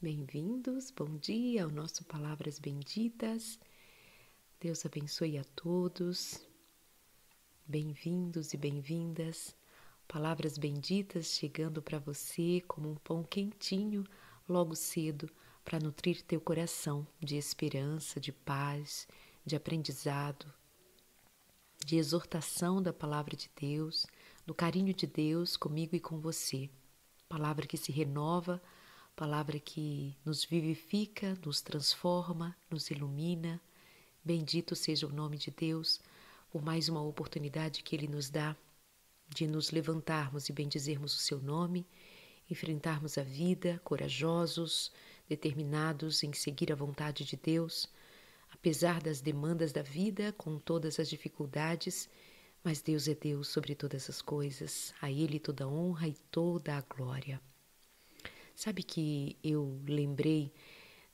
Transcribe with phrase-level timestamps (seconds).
[0.00, 3.58] Bem-vindos, bom dia ao nosso Palavras Benditas.
[4.60, 6.40] Deus abençoe a todos.
[7.66, 9.56] Bem-vindos e bem-vindas.
[10.06, 14.04] Palavras benditas chegando para você como um pão quentinho
[14.48, 15.28] logo cedo
[15.64, 19.08] para nutrir teu coração de esperança, de paz,
[19.44, 20.46] de aprendizado,
[21.84, 24.06] de exortação da palavra de Deus,
[24.46, 26.70] do carinho de Deus comigo e com você.
[27.28, 28.62] Palavra que se renova
[29.18, 33.60] palavra que nos vivifica, nos transforma, nos ilumina.
[34.22, 36.00] Bendito seja o nome de Deus
[36.52, 38.56] por mais uma oportunidade que Ele nos dá
[39.28, 41.84] de nos levantarmos e bendizermos o Seu nome,
[42.48, 44.92] enfrentarmos a vida corajosos,
[45.28, 47.88] determinados em seguir a vontade de Deus,
[48.52, 52.08] apesar das demandas da vida, com todas as dificuldades.
[52.62, 56.76] Mas Deus é Deus sobre todas as coisas, a Ele toda a honra e toda
[56.76, 57.40] a glória.
[58.58, 60.52] Sabe que eu lembrei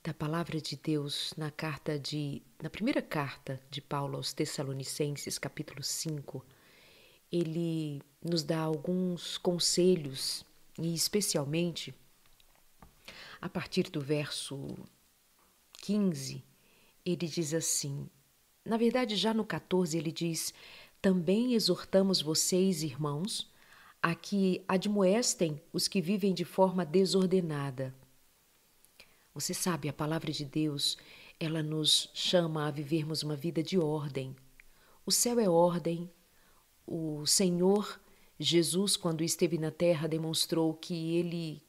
[0.03, 5.83] da palavra de Deus na carta de na primeira carta de Paulo aos Tessalonicenses, capítulo
[5.83, 6.43] 5.
[7.31, 10.43] Ele nos dá alguns conselhos
[10.79, 11.93] e especialmente
[13.39, 14.65] a partir do verso
[15.83, 16.43] 15,
[17.05, 18.09] ele diz assim:
[18.65, 20.51] na verdade, já no 14, ele diz:
[20.99, 23.47] Também exortamos vocês, irmãos,
[24.05, 27.91] a que admoestem os que vivem de forma desordenada.
[29.33, 30.95] Você sabe, a palavra de Deus,
[31.39, 34.35] ela nos chama a vivermos uma vida de ordem.
[35.07, 36.07] O céu é ordem.
[36.85, 37.99] O Senhor
[38.39, 41.63] Jesus, quando esteve na terra, demonstrou que ele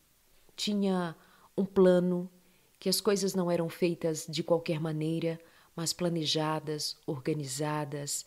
[0.54, 1.16] tinha
[1.56, 2.30] um plano,
[2.78, 5.40] que as coisas não eram feitas de qualquer maneira,
[5.74, 8.26] mas planejadas, organizadas,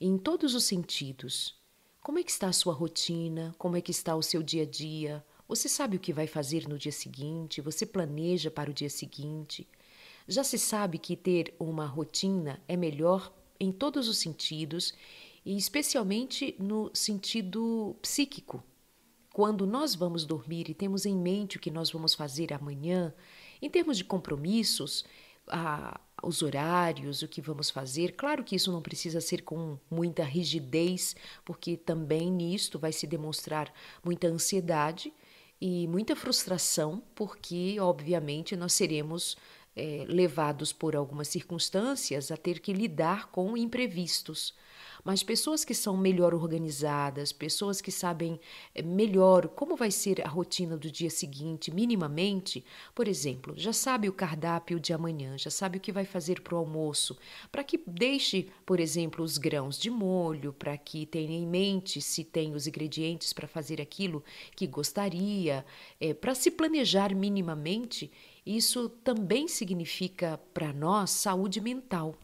[0.00, 1.59] em todos os sentidos.
[2.02, 3.54] Como é que está a sua rotina?
[3.58, 5.24] Como é que está o seu dia a dia?
[5.46, 7.60] Você sabe o que vai fazer no dia seguinte?
[7.60, 9.68] Você planeja para o dia seguinte?
[10.26, 14.94] Já se sabe que ter uma rotina é melhor em todos os sentidos
[15.44, 18.64] e especialmente no sentido psíquico.
[19.34, 23.14] Quando nós vamos dormir e temos em mente o que nós vamos fazer amanhã,
[23.60, 25.04] em termos de compromissos,
[25.46, 28.12] a, os horários, o que vamos fazer.
[28.12, 33.72] Claro que isso não precisa ser com muita rigidez, porque também nisto vai se demonstrar
[34.04, 35.12] muita ansiedade
[35.60, 39.36] e muita frustração, porque, obviamente, nós seremos
[39.76, 44.54] é, levados por algumas circunstâncias a ter que lidar com imprevistos.
[45.04, 48.40] Mas pessoas que são melhor organizadas, pessoas que sabem
[48.74, 54.08] eh, melhor como vai ser a rotina do dia seguinte, minimamente, por exemplo, já sabe
[54.08, 57.16] o cardápio de amanhã, já sabe o que vai fazer para o almoço,
[57.50, 62.24] para que deixe, por exemplo, os grãos de molho, para que tenha em mente se
[62.24, 64.22] tem os ingredientes para fazer aquilo
[64.54, 65.64] que gostaria,
[66.00, 68.10] é, para se planejar minimamente,
[68.44, 72.16] isso também significa para nós saúde mental.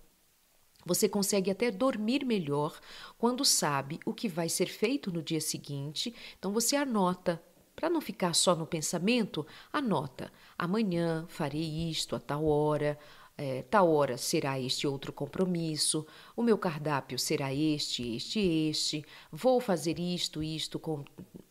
[0.86, 2.78] Você consegue até dormir melhor
[3.18, 6.14] quando sabe o que vai ser feito no dia seguinte.
[6.38, 7.42] Então você anota.
[7.74, 10.32] Para não ficar só no pensamento, anota.
[10.56, 12.98] Amanhã farei isto a tal hora,
[13.38, 19.60] é, tal hora será este outro compromisso, o meu cardápio será este, este, este, vou
[19.60, 21.04] fazer isto, isto com,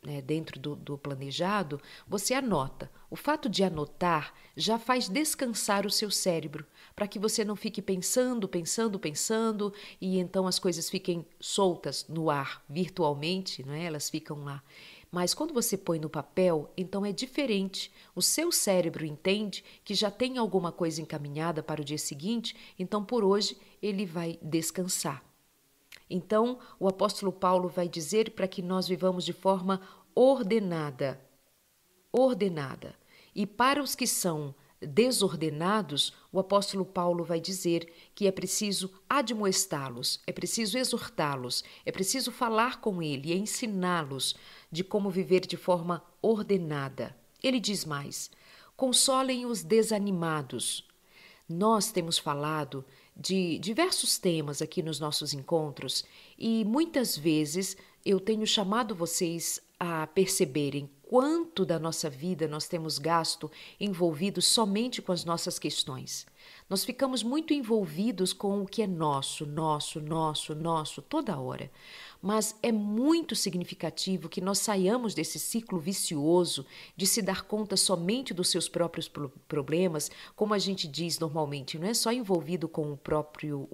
[0.08, 2.90] é, dentro do, do planejado, você anota.
[3.10, 7.82] O fato de anotar já faz descansar o seu cérebro, para que você não fique
[7.82, 13.84] pensando, pensando, pensando e então as coisas fiquem soltas no ar virtualmente, não é?
[13.84, 14.64] Elas ficam lá.
[15.16, 17.90] Mas quando você põe no papel, então é diferente.
[18.14, 23.02] O seu cérebro entende que já tem alguma coisa encaminhada para o dia seguinte, então
[23.02, 25.24] por hoje ele vai descansar.
[26.10, 29.80] Então, o apóstolo Paulo vai dizer para que nós vivamos de forma
[30.14, 31.18] ordenada.
[32.12, 32.94] Ordenada.
[33.34, 40.20] E para os que são desordenados, o apóstolo Paulo vai dizer que é preciso admoestá-los,
[40.28, 44.36] é preciso exortá-los, é preciso falar com ele e ensiná-los
[44.76, 47.16] de como viver de forma ordenada.
[47.42, 48.30] Ele diz mais:
[48.76, 50.86] consolem os desanimados.
[51.48, 52.84] Nós temos falado
[53.16, 56.04] de diversos temas aqui nos nossos encontros
[56.38, 62.98] e muitas vezes eu tenho chamado vocês a perceberem quanto da nossa vida nós temos
[62.98, 63.50] gasto
[63.80, 66.26] envolvido somente com as nossas questões.
[66.70, 71.72] Nós ficamos muito envolvidos com o que é nosso, nosso, nosso, nosso, toda hora.
[72.26, 76.66] Mas é muito significativo que nós saiamos desse ciclo vicioso
[76.98, 79.08] de se dar conta somente dos seus próprios
[79.48, 83.70] problemas, como a gente diz normalmente, não é só envolvido com o próprio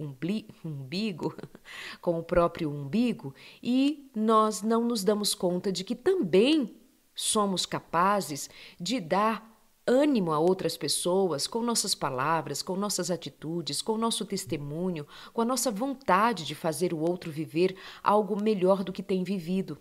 [0.66, 1.34] umbigo,
[2.02, 3.34] com o próprio umbigo,
[3.64, 6.76] e nós não nos damos conta de que também
[7.16, 9.51] somos capazes de dar
[9.86, 15.46] ânimo a outras pessoas com nossas palavras, com nossas atitudes, com nosso testemunho, com a
[15.46, 19.78] nossa vontade de fazer o outro viver algo melhor do que tem vivido.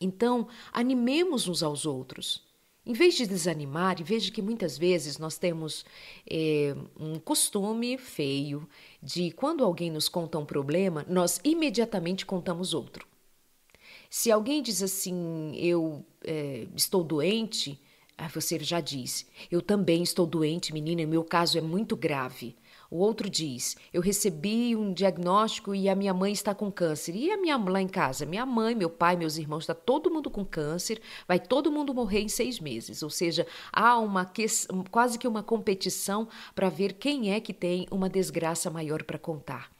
[0.00, 2.42] Então, animemos uns aos outros.
[2.84, 5.84] Em vez de desanimar, e veja que muitas vezes nós temos
[6.28, 8.68] é, um costume feio
[9.00, 13.06] de quando alguém nos conta um problema, nós imediatamente contamos outro.
[14.10, 17.80] Se alguém diz assim, eu é, estou doente,
[18.32, 22.56] você já diz, eu também estou doente, menina, e meu caso é muito grave.
[22.92, 27.16] O outro diz: Eu recebi um diagnóstico e a minha mãe está com câncer.
[27.16, 28.26] E a minha lá em casa?
[28.26, 32.20] Minha mãe, meu pai, meus irmãos, está todo mundo com câncer, vai todo mundo morrer
[32.20, 33.02] em seis meses.
[33.02, 34.30] Ou seja, há uma
[34.90, 39.70] quase que uma competição para ver quem é que tem uma desgraça maior para contar.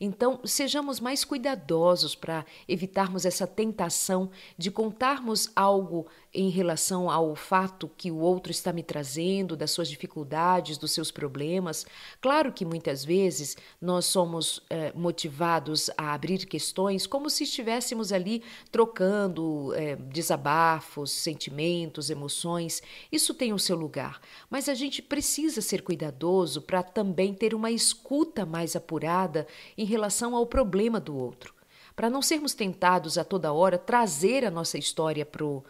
[0.00, 7.90] Então, sejamos mais cuidadosos para evitarmos essa tentação de contarmos algo em relação ao fato
[7.96, 11.84] que o outro está me trazendo, das suas dificuldades, dos seus problemas.
[12.20, 18.42] Claro que muitas vezes nós somos eh, motivados a abrir questões como se estivéssemos ali
[18.70, 22.82] trocando eh, desabafos, sentimentos, emoções.
[23.10, 27.70] Isso tem o seu lugar, mas a gente precisa ser cuidadoso para também ter uma
[27.70, 29.46] escuta mais apurada
[29.76, 31.54] em relação ao problema do outro,
[31.96, 35.64] para não sermos tentados a toda hora trazer a nossa história para o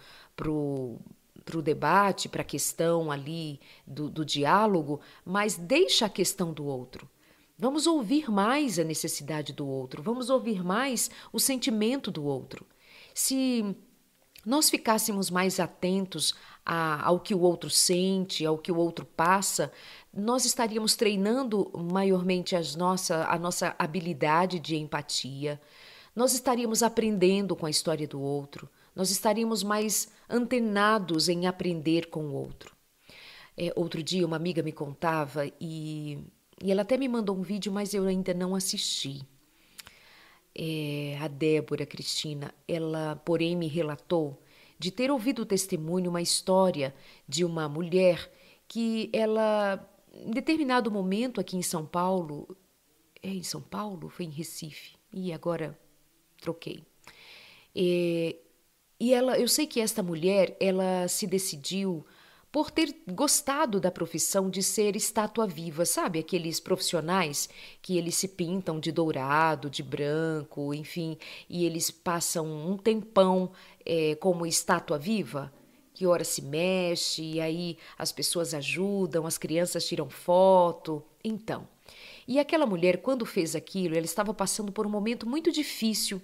[1.48, 6.66] para o debate, para a questão ali do, do diálogo, mas deixa a questão do
[6.66, 7.08] outro.
[7.58, 12.66] Vamos ouvir mais a necessidade do outro, vamos ouvir mais o sentimento do outro.
[13.14, 13.74] Se
[14.44, 16.34] nós ficássemos mais atentos
[16.70, 19.72] a, ao que o outro sente, ao que o outro passa,
[20.12, 25.58] nós estaríamos treinando maiormente as nossa, a nossa habilidade de empatia,
[26.14, 32.26] nós estaríamos aprendendo com a história do outro, nós estaríamos mais antenados em aprender com
[32.26, 32.76] o outro.
[33.56, 36.18] É, outro dia, uma amiga me contava e,
[36.62, 39.22] e ela até me mandou um vídeo, mas eu ainda não assisti.
[40.54, 44.38] É, a Débora Cristina, ela, porém, me relatou
[44.78, 46.94] de ter ouvido o testemunho, uma história
[47.26, 48.30] de uma mulher
[48.66, 52.56] que ela, em determinado momento aqui em São Paulo,
[53.22, 54.08] é em São Paulo?
[54.08, 55.78] Foi em Recife, e agora
[56.40, 56.84] troquei.
[57.74, 58.36] É,
[59.00, 62.04] e ela, eu sei que esta mulher, ela se decidiu
[62.50, 66.18] por ter gostado da profissão de ser estátua viva, sabe?
[66.18, 67.48] Aqueles profissionais
[67.82, 73.52] que eles se pintam de dourado, de branco, enfim, e eles passam um tempão
[73.88, 75.52] é, como estátua viva,
[75.94, 81.02] que hora se mexe, e aí as pessoas ajudam, as crianças tiram foto.
[81.24, 81.66] Então,
[82.26, 86.22] e aquela mulher, quando fez aquilo, ela estava passando por um momento muito difícil,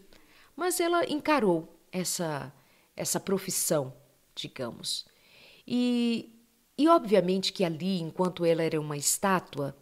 [0.54, 2.52] mas ela encarou essa
[2.96, 3.92] essa profissão,
[4.34, 5.04] digamos.
[5.66, 6.32] E,
[6.76, 9.76] e obviamente que ali, enquanto ela era uma estátua,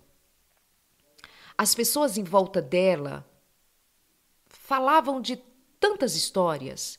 [1.57, 3.29] as pessoas em volta dela
[4.47, 5.37] falavam de
[5.79, 6.99] tantas histórias.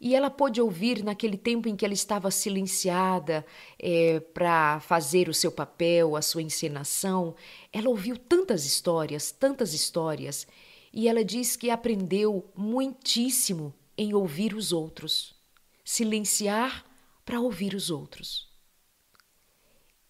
[0.00, 3.44] E ela pôde ouvir naquele tempo em que ela estava silenciada
[3.78, 7.34] é, para fazer o seu papel, a sua encenação.
[7.72, 10.46] Ela ouviu tantas histórias, tantas histórias.
[10.92, 15.36] E ela diz que aprendeu muitíssimo em ouvir os outros
[15.86, 16.84] silenciar
[17.24, 18.48] para ouvir os outros.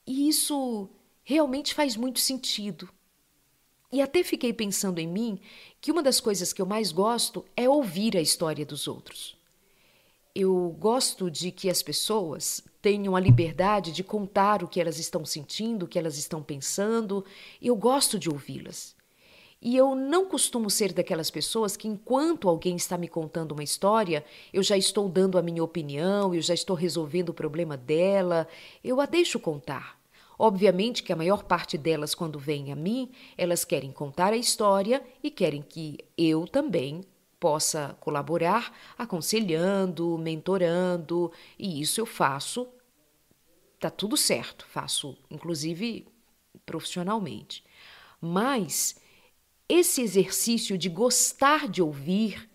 [0.07, 0.89] E isso
[1.23, 2.89] realmente faz muito sentido.
[3.93, 5.39] E até fiquei pensando em mim
[5.81, 9.37] que uma das coisas que eu mais gosto é ouvir a história dos outros.
[10.39, 15.25] Eu gosto de que as pessoas tenham a liberdade de contar o que elas estão
[15.25, 17.25] sentindo, o que elas estão pensando.
[17.61, 18.95] Eu gosto de ouvi-las.
[19.63, 24.23] E eu não costumo ser daquelas pessoas que, enquanto alguém está me contando uma história,
[24.53, 28.47] eu já estou dando a minha opinião, eu já estou resolvendo o problema dela,
[28.85, 29.99] eu a deixo contar.
[30.39, 35.03] Obviamente que a maior parte delas, quando vêm a mim, elas querem contar a história
[35.23, 37.01] e querem que eu também
[37.47, 42.67] possa colaborar, aconselhando, mentorando, e isso eu faço.
[43.79, 46.09] Tá tudo certo, faço inclusive
[46.65, 47.63] profissionalmente.
[48.21, 48.97] Mas
[49.69, 52.51] esse exercício de gostar de ouvir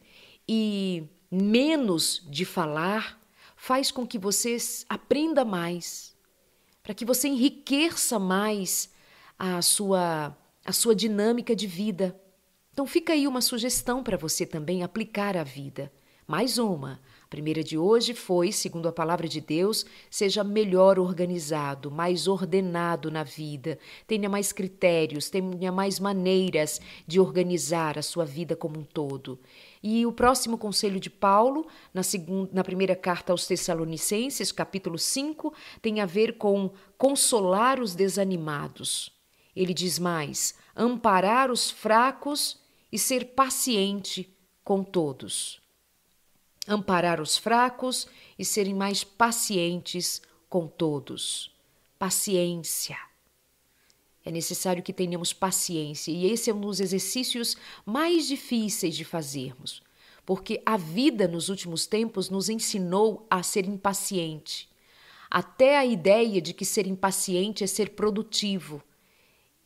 [0.46, 3.18] e menos de falar
[3.56, 4.58] faz com que você
[4.90, 6.14] aprenda mais,
[6.84, 8.90] para que você enriqueça mais
[9.40, 12.21] a sua a sua dinâmica de vida.
[12.74, 15.92] Então fica aí uma sugestão para você também aplicar à vida.
[16.26, 17.02] Mais uma.
[17.26, 23.12] A primeira de hoje foi, segundo a palavra de Deus, seja melhor organizado, mais ordenado
[23.12, 28.84] na vida, tenha mais critérios, tenha mais maneiras de organizar a sua vida como um
[28.84, 29.38] todo.
[29.84, 35.54] E o próximo conselho de Paulo, na, segunda, na primeira carta aos Tessalonicenses, capítulo 5,
[35.82, 39.12] tem a ver com consolar os desanimados.
[39.54, 42.61] Ele diz mais: amparar os fracos
[42.92, 45.62] e ser paciente com todos
[46.68, 48.08] amparar os fracos
[48.38, 51.52] e serem mais pacientes com todos.
[51.98, 52.98] Paciência.
[54.24, 59.82] É necessário que tenhamos paciência, e esse é um dos exercícios mais difíceis de fazermos,
[60.26, 64.70] porque a vida nos últimos tempos nos ensinou a ser impaciente.
[65.30, 68.84] Até a ideia de que ser impaciente é ser produtivo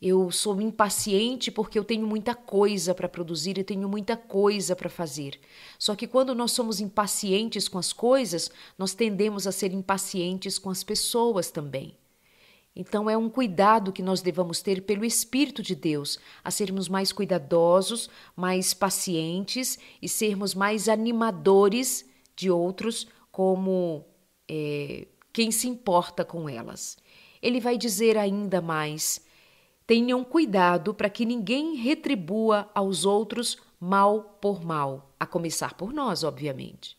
[0.00, 4.90] eu sou impaciente porque eu tenho muita coisa para produzir e tenho muita coisa para
[4.90, 5.40] fazer.
[5.78, 10.68] Só que quando nós somos impacientes com as coisas, nós tendemos a ser impacientes com
[10.68, 11.96] as pessoas também.
[12.78, 17.10] Então é um cuidado que nós devamos ter pelo Espírito de Deus, a sermos mais
[17.10, 22.04] cuidadosos, mais pacientes e sermos mais animadores
[22.36, 24.04] de outros, como
[24.46, 26.98] é, quem se importa com elas.
[27.40, 29.24] Ele vai dizer ainda mais
[29.86, 36.24] Tenham cuidado para que ninguém retribua aos outros mal por mal, a começar por nós,
[36.24, 36.98] obviamente.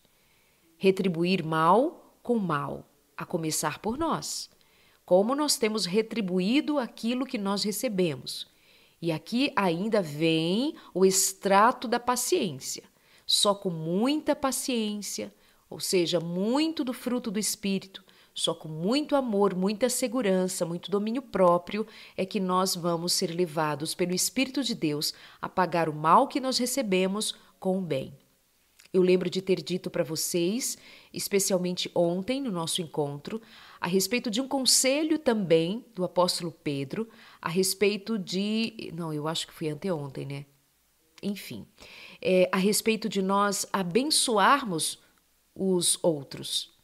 [0.77, 4.49] Retribuir mal com mal, a começar por nós.
[5.05, 8.47] Como nós temos retribuído aquilo que nós recebemos.
[9.01, 12.83] E aqui ainda vem o extrato da paciência.
[13.25, 15.33] Só com muita paciência,
[15.69, 18.03] ou seja, muito do fruto do Espírito,
[18.37, 23.95] só com muito amor, muita segurança, muito domínio próprio é que nós vamos ser levados
[23.95, 28.13] pelo Espírito de Deus a pagar o mal que nós recebemos com o bem.
[28.93, 30.77] Eu lembro de ter dito para vocês,
[31.11, 33.41] especialmente ontem no nosso encontro,
[33.81, 37.09] a respeito de um conselho também do apóstolo Pedro,
[37.41, 38.91] a respeito de.
[38.93, 40.45] Não, eu acho que foi anteontem, né?
[41.23, 41.65] Enfim,
[42.21, 44.99] é, a respeito de nós abençoarmos
[45.55, 46.76] os outros.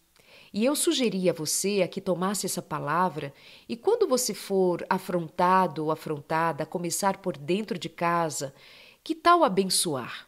[0.53, 3.33] E eu sugeri a você a que tomasse essa palavra
[3.67, 8.53] e quando você for afrontado ou afrontada a começar por dentro de casa,
[9.03, 10.27] que tal abençoar?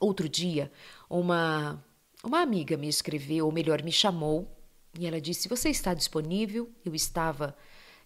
[0.00, 0.72] Outro dia,
[1.08, 1.84] uma
[2.24, 4.50] uma amiga me escreveu, ou melhor, me chamou,
[4.98, 6.68] e ela disse: Você está disponível?
[6.84, 7.56] Eu estava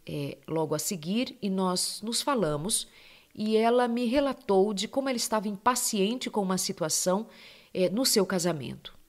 [0.07, 2.87] é, logo a seguir e nós nos falamos.
[3.35, 7.27] E ela me relatou de como ela estava impaciente com uma situação
[7.73, 9.02] é, no seu casamento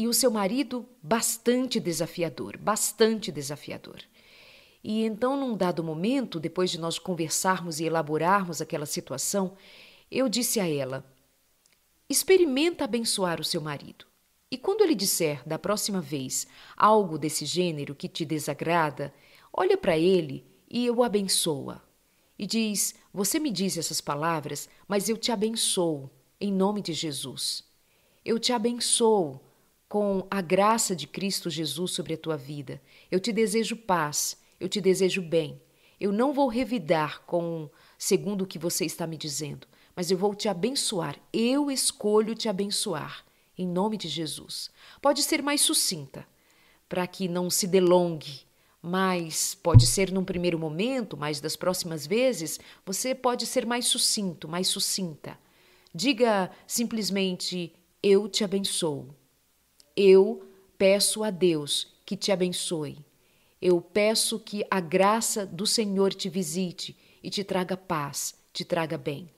[0.00, 4.00] e o seu marido bastante desafiador, bastante desafiador.
[4.82, 9.58] E então, num dado momento, depois de nós conversarmos e elaborarmos aquela situação,
[10.10, 11.04] eu disse a ela:
[12.08, 14.06] experimenta abençoar o seu marido.
[14.50, 19.12] E quando ele disser da próxima vez algo desse gênero que te desagrada,
[19.52, 21.82] olha para ele e o abençoa.
[22.38, 27.62] E diz: Você me diz essas palavras, mas eu te abençoo, em nome de Jesus.
[28.24, 29.49] Eu te abençoo
[29.90, 32.80] com a graça de Cristo Jesus sobre a tua vida.
[33.10, 35.60] Eu te desejo paz, eu te desejo bem.
[36.00, 37.68] Eu não vou revidar com
[37.98, 39.66] segundo o que você está me dizendo,
[39.96, 41.18] mas eu vou te abençoar.
[41.32, 43.26] Eu escolho te abençoar
[43.58, 44.70] em nome de Jesus.
[45.02, 46.24] Pode ser mais sucinta,
[46.88, 48.42] para que não se delongue,
[48.80, 54.46] mas pode ser num primeiro momento, mas das próximas vezes você pode ser mais sucinto,
[54.46, 55.36] mais sucinta.
[55.92, 59.18] Diga simplesmente: Eu te abençoo.
[60.02, 63.04] Eu peço a Deus que te abençoe.
[63.60, 68.96] Eu peço que a graça do Senhor te visite e te traga paz, te traga
[68.96, 69.28] bem.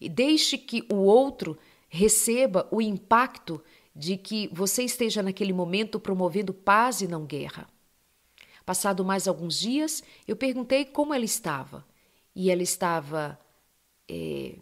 [0.00, 1.58] E deixe que o outro
[1.90, 3.62] receba o impacto
[3.94, 7.68] de que você esteja naquele momento promovendo paz e não guerra.
[8.64, 11.86] Passado mais alguns dias, eu perguntei como ela estava.
[12.34, 13.38] E ela estava
[14.08, 14.54] é,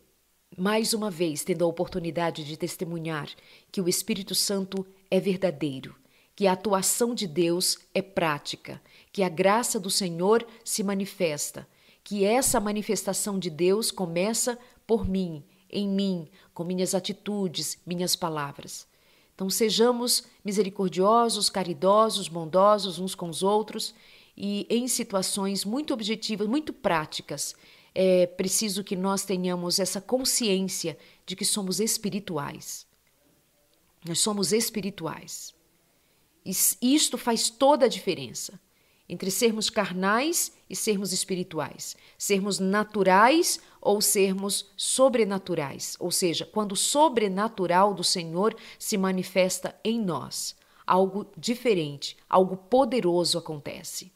[0.54, 3.28] mais uma vez tendo a oportunidade de testemunhar
[3.72, 5.94] que o Espírito Santo é verdadeiro,
[6.34, 11.66] que a atuação de Deus é prática, que a graça do Senhor se manifesta,
[12.04, 18.86] que essa manifestação de Deus começa por mim, em mim, com minhas atitudes, minhas palavras.
[19.34, 23.94] Então sejamos misericordiosos, caridosos, bondosos uns com os outros
[24.36, 27.54] e em situações muito objetivas, muito práticas,
[27.98, 32.86] é preciso que nós tenhamos essa consciência de que somos espirituais.
[34.06, 35.54] Nós somos espirituais.
[36.82, 38.60] Isto faz toda a diferença.
[39.08, 46.76] entre sermos carnais e sermos espirituais, sermos naturais ou sermos sobrenaturais, ou seja, quando o
[46.76, 54.12] sobrenatural do Senhor se manifesta em nós, algo diferente, algo poderoso acontece.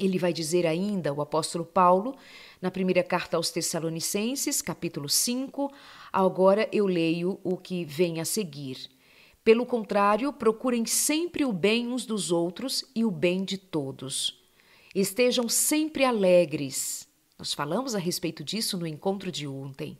[0.00, 2.16] Ele vai dizer ainda, o apóstolo Paulo,
[2.58, 5.70] na primeira carta aos Tessalonicenses, capítulo 5,
[6.10, 8.88] agora eu leio o que vem a seguir.
[9.44, 14.42] Pelo contrário, procurem sempre o bem uns dos outros e o bem de todos.
[14.94, 17.06] Estejam sempre alegres.
[17.38, 19.98] Nós falamos a respeito disso no encontro de ontem.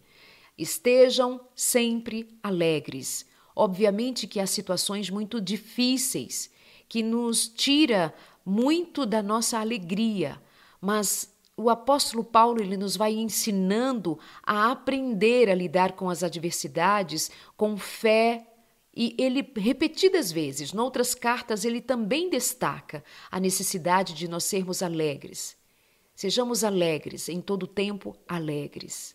[0.56, 3.26] Estejam sempre alegres.
[3.54, 6.50] Obviamente que há situações muito difíceis
[6.90, 8.12] que nos tira
[8.44, 10.40] muito da nossa alegria,
[10.80, 17.30] mas o apóstolo Paulo ele nos vai ensinando a aprender a lidar com as adversidades
[17.56, 18.46] com fé
[18.94, 25.56] e ele, repetidas vezes, noutras cartas, ele também destaca a necessidade de nós sermos alegres.
[26.14, 29.14] Sejamos alegres, em todo tempo alegres.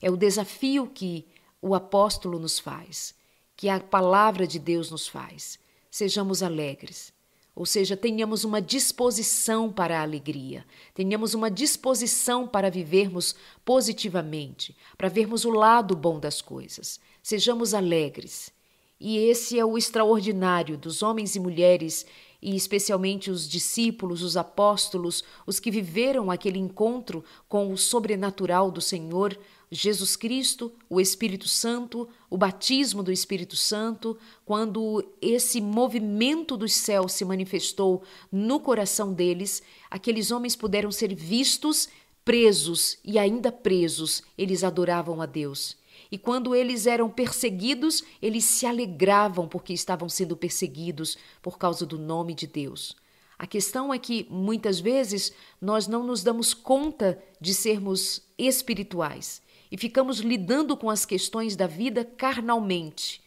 [0.00, 1.26] É o desafio que
[1.60, 3.14] o apóstolo nos faz,
[3.56, 5.58] que a palavra de Deus nos faz.
[5.90, 7.12] Sejamos alegres.
[7.56, 15.08] Ou seja, tenhamos uma disposição para a alegria, tenhamos uma disposição para vivermos positivamente, para
[15.08, 16.98] vermos o lado bom das coisas.
[17.22, 18.52] Sejamos alegres.
[18.98, 22.04] E esse é o extraordinário dos homens e mulheres,
[22.42, 28.80] e especialmente os discípulos, os apóstolos, os que viveram aquele encontro com o sobrenatural do
[28.80, 29.38] Senhor,
[29.74, 37.12] Jesus Cristo, o Espírito Santo, o batismo do Espírito Santo, quando esse movimento dos céus
[37.12, 41.88] se manifestou no coração deles, aqueles homens puderam ser vistos
[42.24, 45.76] presos e ainda presos, eles adoravam a Deus.
[46.08, 51.98] E quando eles eram perseguidos, eles se alegravam porque estavam sendo perseguidos por causa do
[51.98, 52.94] nome de Deus.
[53.36, 59.42] A questão é que muitas vezes nós não nos damos conta de sermos espirituais
[59.74, 63.20] e ficamos lidando com as questões da vida carnalmente,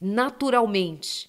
[0.00, 1.28] naturalmente.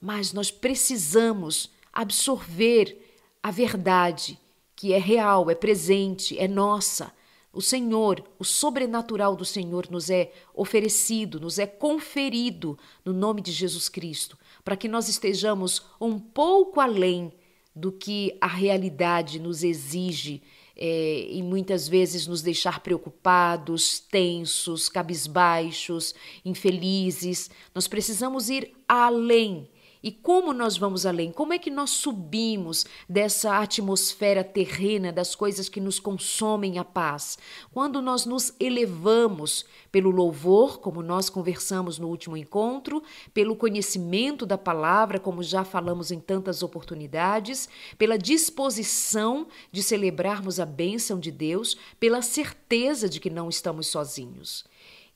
[0.00, 3.00] Mas nós precisamos absorver
[3.40, 4.36] a verdade
[4.74, 7.12] que é real, é presente, é nossa
[7.52, 13.52] o Senhor, o sobrenatural do Senhor nos é oferecido, nos é conferido no nome de
[13.52, 17.32] Jesus Cristo, para que nós estejamos um pouco além
[17.72, 20.42] do que a realidade nos exige
[20.76, 27.50] é, e muitas vezes nos deixar preocupados, tensos, cabisbaixos, infelizes.
[27.74, 29.68] Nós precisamos ir além
[30.04, 31.32] e como nós vamos além?
[31.32, 37.38] Como é que nós subimos dessa atmosfera terrena das coisas que nos consomem a paz?
[37.72, 44.58] Quando nós nos elevamos pelo louvor, como nós conversamos no último encontro, pelo conhecimento da
[44.58, 51.78] palavra, como já falamos em tantas oportunidades, pela disposição de celebrarmos a bênção de Deus,
[51.98, 54.66] pela certeza de que não estamos sozinhos.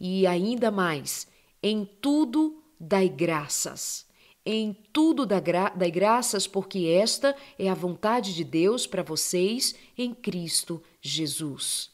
[0.01, 1.29] E ainda mais,
[1.63, 4.08] em tudo dai graças
[4.51, 10.15] em tudo dai gra graças, porque esta é a vontade de Deus para vocês em
[10.15, 11.91] Cristo Jesus.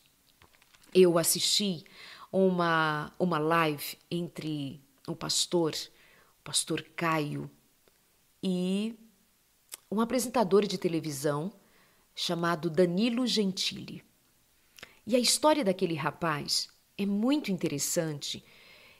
[0.95, 1.83] Eu assisti
[2.31, 7.51] uma, uma live entre o pastor, o pastor Caio,
[8.41, 8.95] e
[9.91, 11.53] um apresentador de televisão
[12.15, 14.05] chamado Danilo Gentili.
[15.05, 18.45] E a história daquele rapaz é muito interessante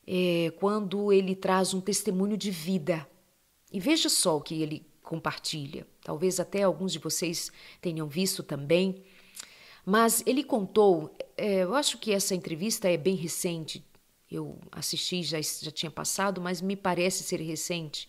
[0.05, 3.09] é, quando ele traz um testemunho de vida
[3.75, 5.85] e veja só o que ele compartilha.
[6.01, 9.03] Talvez até alguns de vocês tenham visto também.
[9.85, 13.85] Mas ele contou, é, eu acho que essa entrevista é bem recente,
[14.31, 18.09] eu assisti, já, já tinha passado, mas me parece ser recente.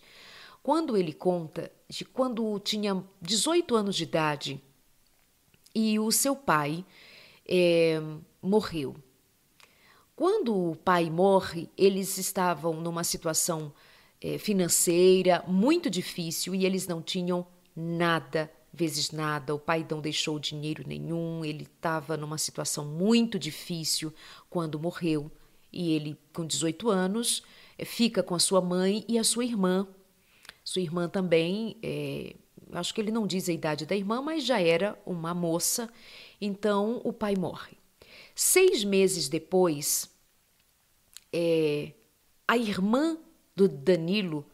[0.62, 4.62] Quando ele conta de quando tinha 18 anos de idade
[5.74, 6.86] e o seu pai
[7.44, 8.00] é,
[8.40, 8.94] morreu.
[10.14, 13.72] Quando o pai morre, eles estavam numa situação
[14.38, 19.54] financeira muito difícil e eles não tinham nada, vezes nada.
[19.54, 24.12] O pai não deixou dinheiro nenhum, ele estava numa situação muito difícil
[24.48, 25.30] quando morreu.
[25.72, 27.42] E ele, com 18 anos,
[27.76, 29.86] é, fica com a sua mãe e a sua irmã.
[30.64, 32.34] Sua irmã também, é,
[32.72, 35.90] acho que ele não diz a idade da irmã, mas já era uma moça.
[36.40, 37.76] Então o pai morre.
[38.34, 40.10] Seis meses depois,
[41.32, 41.92] é,
[42.48, 43.18] a irmã
[43.56, 44.46] do Danilo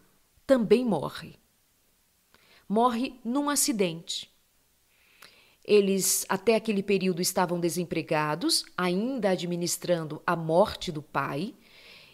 [0.46, 1.34] também morre.
[2.68, 4.32] Morre num acidente.
[5.64, 11.54] Eles, até aquele período, estavam desempregados, ainda administrando a morte do pai,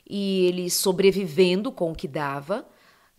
[0.09, 2.69] e eles sobrevivendo com o que dava.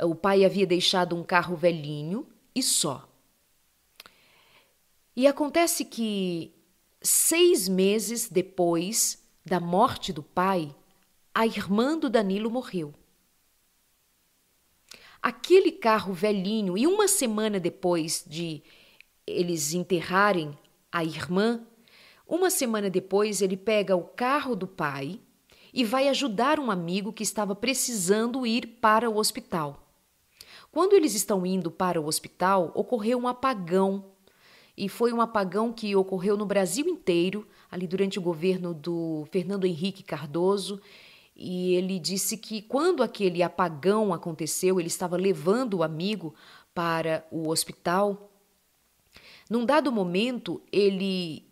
[0.01, 3.07] O pai havia deixado um carro velhinho e só.
[5.15, 6.53] E acontece que
[7.01, 10.73] seis meses depois da morte do pai,
[11.33, 12.93] a irmã do Danilo morreu.
[15.21, 18.63] Aquele carro velhinho, e uma semana depois de
[19.27, 20.57] eles enterrarem
[20.91, 21.61] a irmã,
[22.27, 25.19] uma semana depois ele pega o carro do pai
[25.73, 29.85] e vai ajudar um amigo que estava precisando ir para o hospital.
[30.71, 34.05] Quando eles estão indo para o hospital, ocorreu um apagão.
[34.77, 39.65] E foi um apagão que ocorreu no Brasil inteiro, ali durante o governo do Fernando
[39.65, 40.79] Henrique Cardoso.
[41.41, 46.35] E ele disse que quando aquele apagão aconteceu, ele estava levando o amigo
[46.73, 48.29] para o hospital.
[49.49, 51.47] Num dado momento, ele,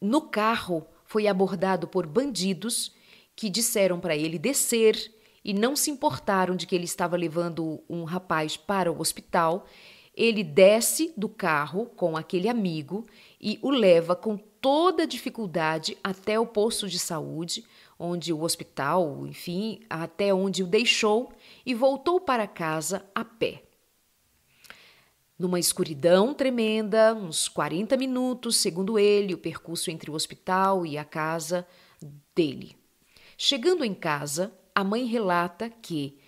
[0.00, 2.92] no carro, foi abordado por bandidos
[3.34, 5.12] que disseram para ele descer
[5.44, 9.66] e não se importaram de que ele estava levando um rapaz para o hospital.
[10.14, 13.04] Ele desce do carro com aquele amigo
[13.40, 17.64] e o leva com toda dificuldade até o posto de saúde,
[18.04, 21.32] onde o hospital, enfim, até onde o deixou
[21.64, 23.62] e voltou para casa a pé.
[25.36, 31.04] Numa escuridão tremenda, uns 40 minutos, segundo ele, o percurso entre o hospital e a
[31.04, 31.66] casa
[32.34, 32.76] dele.
[33.36, 36.18] Chegando em casa, a mãe relata que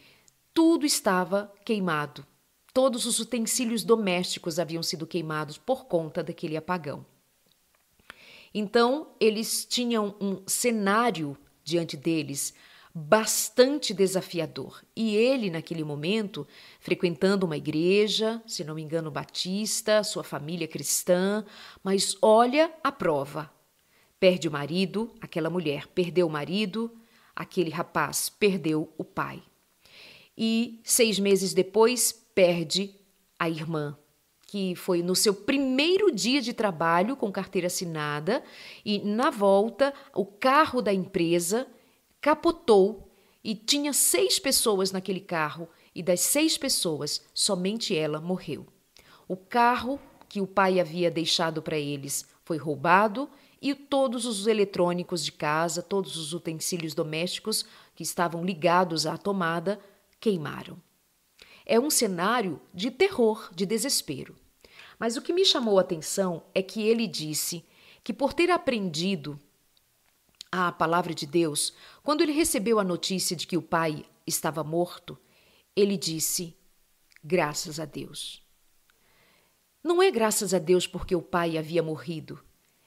[0.53, 2.27] tudo estava queimado.
[2.73, 7.07] Todos os utensílios domésticos haviam sido queimados por conta daquele apagão.
[8.53, 11.37] Então, eles tinham um cenário
[11.67, 12.55] diante deles
[12.95, 14.83] bastante desafiador.
[14.97, 16.47] E ele, naquele momento,
[16.81, 21.45] frequentando uma igreja, se não me engano, batista, sua família cristã,
[21.85, 23.53] mas olha a prova.
[24.19, 26.91] Perde o marido, aquela mulher perdeu o marido,
[27.35, 29.43] aquele rapaz perdeu o pai.
[30.39, 32.95] E seis meses depois perde
[33.39, 33.99] a irmã,
[34.47, 38.43] que foi no seu primeiro dia de trabalho com carteira assinada,
[38.85, 41.67] e na volta o carro da empresa
[42.21, 43.11] capotou
[43.43, 48.67] e tinha seis pessoas naquele carro, e das seis pessoas, somente ela morreu.
[49.27, 53.29] O carro que o pai havia deixado para eles foi roubado
[53.61, 59.81] e todos os eletrônicos de casa, todos os utensílios domésticos que estavam ligados à tomada
[60.21, 60.86] queimaram.
[61.67, 64.37] É um cenário de terror, de desespero.
[64.99, 67.65] Mas o que me chamou a atenção é que ele disse
[68.05, 69.39] que, por ter aprendido
[70.51, 75.19] a palavra de Deus, quando ele recebeu a notícia de que o pai estava morto,
[75.75, 76.57] ele disse:
[77.23, 78.43] Graças a Deus.
[79.83, 82.43] Não é graças a Deus porque o pai havia morrido,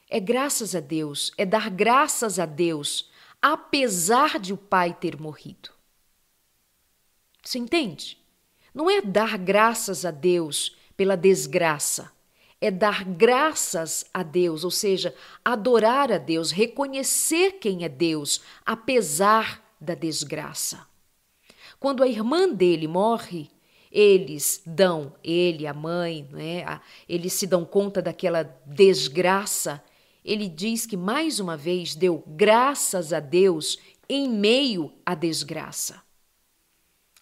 [0.08, 5.70] é graças a Deus, é dar graças a Deus, apesar de o pai ter morrido.
[7.42, 8.19] Você entende?
[8.74, 12.12] Não é dar graças a Deus pela desgraça,
[12.60, 19.64] é dar graças a Deus, ou seja, adorar a Deus, reconhecer quem é Deus, apesar
[19.80, 20.86] da desgraça.
[21.78, 23.50] Quando a irmã dele morre,
[23.90, 29.82] eles dão, ele, a mãe, né, eles se dão conta daquela desgraça
[30.24, 33.78] ele diz que mais uma vez deu graças a Deus
[34.08, 36.02] em meio à desgraça.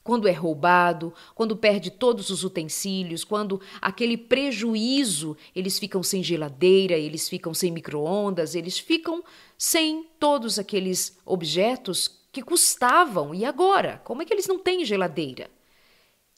[0.09, 6.95] Quando é roubado, quando perde todos os utensílios, quando aquele prejuízo, eles ficam sem geladeira,
[6.95, 9.23] eles ficam sem micro-ondas, eles ficam
[9.59, 13.35] sem todos aqueles objetos que custavam.
[13.35, 14.01] E agora?
[14.03, 15.51] Como é que eles não têm geladeira?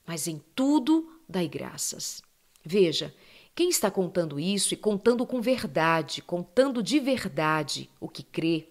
[0.04, 2.20] Mas em tudo dai graças.
[2.64, 3.14] Veja,
[3.54, 8.69] quem está contando isso e contando com verdade, contando de verdade o que crê,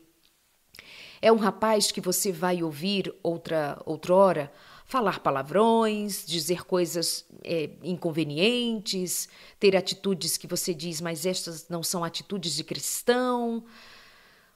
[1.21, 4.51] é um rapaz que você vai ouvir outra outrora
[4.85, 9.29] falar palavrões, dizer coisas é, inconvenientes,
[9.59, 13.63] ter atitudes que você diz, mas estas não são atitudes de cristão.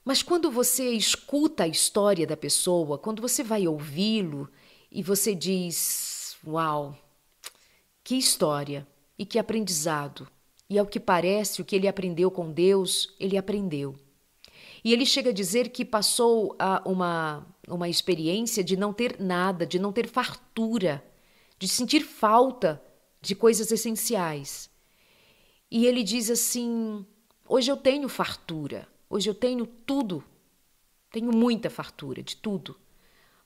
[0.04, 4.50] Mas quando você escuta a história da pessoa, quando você vai ouvi-lo
[4.90, 6.98] e você diz: Uau,
[8.02, 8.84] que história!
[9.18, 10.28] e que aprendizado.
[10.68, 13.94] E ao que parece, o que ele aprendeu com Deus, ele aprendeu.
[14.84, 19.66] E ele chega a dizer que passou a uma, uma experiência de não ter nada,
[19.66, 21.02] de não ter fartura,
[21.58, 22.82] de sentir falta
[23.22, 24.68] de coisas essenciais.
[25.70, 27.04] E ele diz assim:
[27.48, 30.22] hoje eu tenho fartura, hoje eu tenho tudo,
[31.10, 32.76] tenho muita fartura de tudo,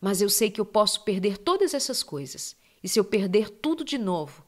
[0.00, 2.56] mas eu sei que eu posso perder todas essas coisas.
[2.82, 4.44] E se eu perder tudo de novo,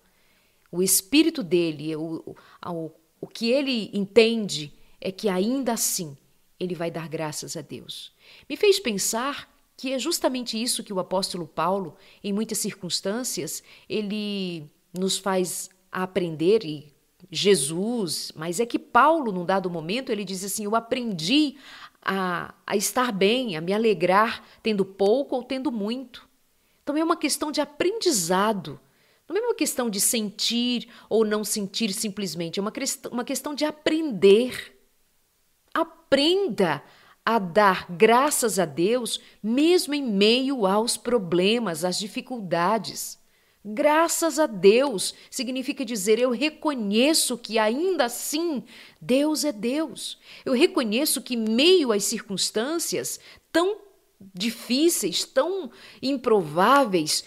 [0.73, 2.35] o espírito dele, o,
[2.67, 6.17] o, o que ele entende é que ainda assim
[6.61, 8.13] ele vai dar graças a Deus.
[8.49, 14.71] Me fez pensar que é justamente isso que o apóstolo Paulo, em muitas circunstâncias, ele
[14.93, 16.93] nos faz aprender e
[17.31, 21.57] Jesus, mas é que Paulo, num dado momento, ele diz assim: Eu aprendi
[22.03, 26.29] a, a estar bem, a me alegrar, tendo pouco ou tendo muito.
[26.83, 28.81] Então é uma questão de aprendizado.
[29.29, 32.73] Não é uma questão de sentir ou não sentir simplesmente, é uma,
[33.13, 34.80] uma questão de aprender.
[35.73, 36.83] Aprenda
[37.25, 43.19] a dar graças a Deus, mesmo em meio aos problemas, às dificuldades.
[43.63, 48.65] Graças a Deus significa dizer eu reconheço que ainda assim
[49.01, 50.19] Deus é Deus.
[50.47, 53.21] Eu reconheço que, meio às circunstâncias
[53.53, 53.77] tão
[54.35, 57.23] difíceis, tão improváveis,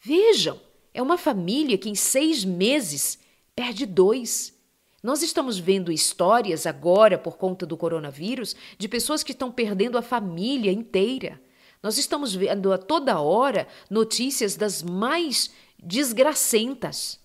[0.00, 0.60] vejam,
[0.92, 3.18] é uma família que em seis meses
[3.56, 4.57] perde dois.
[5.02, 10.02] Nós estamos vendo histórias agora, por conta do coronavírus, de pessoas que estão perdendo a
[10.02, 11.40] família inteira.
[11.82, 17.20] Nós estamos vendo a toda hora notícias das mais desgracentas.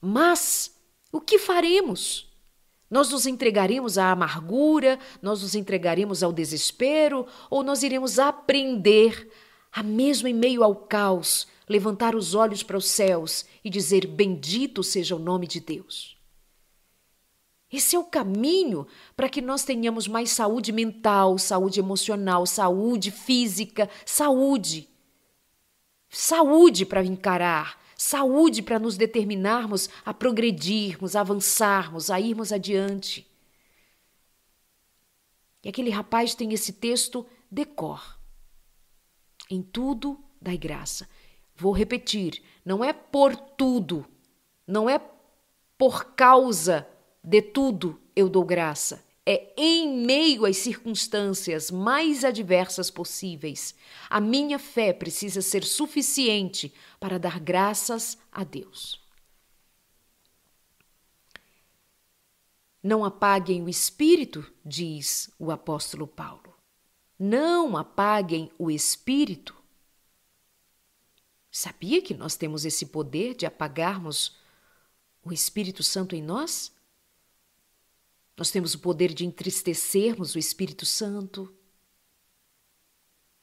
[0.00, 0.76] Mas
[1.12, 2.28] o que faremos?
[2.90, 9.30] Nós nos entregaremos à amargura, nós nos entregaremos ao desespero, ou nós iremos aprender
[9.70, 14.82] a, mesmo em meio ao caos, levantar os olhos para os céus e dizer: Bendito
[14.82, 16.16] seja o nome de Deus.
[17.72, 23.88] Esse é o caminho para que nós tenhamos mais saúde mental, saúde emocional, saúde física,
[24.04, 24.90] saúde.
[26.10, 33.26] Saúde para encarar, saúde para nos determinarmos a progredirmos, a avançarmos, a irmos adiante.
[35.64, 38.18] E aquele rapaz tem esse texto decor.
[39.48, 41.08] Em tudo dai graça.
[41.62, 44.04] Vou repetir: não é por tudo,
[44.66, 45.00] não é
[45.78, 46.88] por causa
[47.22, 49.04] de tudo eu dou graça.
[49.24, 53.76] É em meio às circunstâncias mais adversas possíveis.
[54.10, 59.00] A minha fé precisa ser suficiente para dar graças a Deus.
[62.82, 66.56] Não apaguem o espírito, diz o apóstolo Paulo.
[67.16, 69.61] Não apaguem o espírito.
[71.54, 74.38] Sabia que nós temos esse poder de apagarmos
[75.22, 76.72] o Espírito Santo em nós?
[78.34, 81.54] Nós temos o poder de entristecermos o Espírito Santo.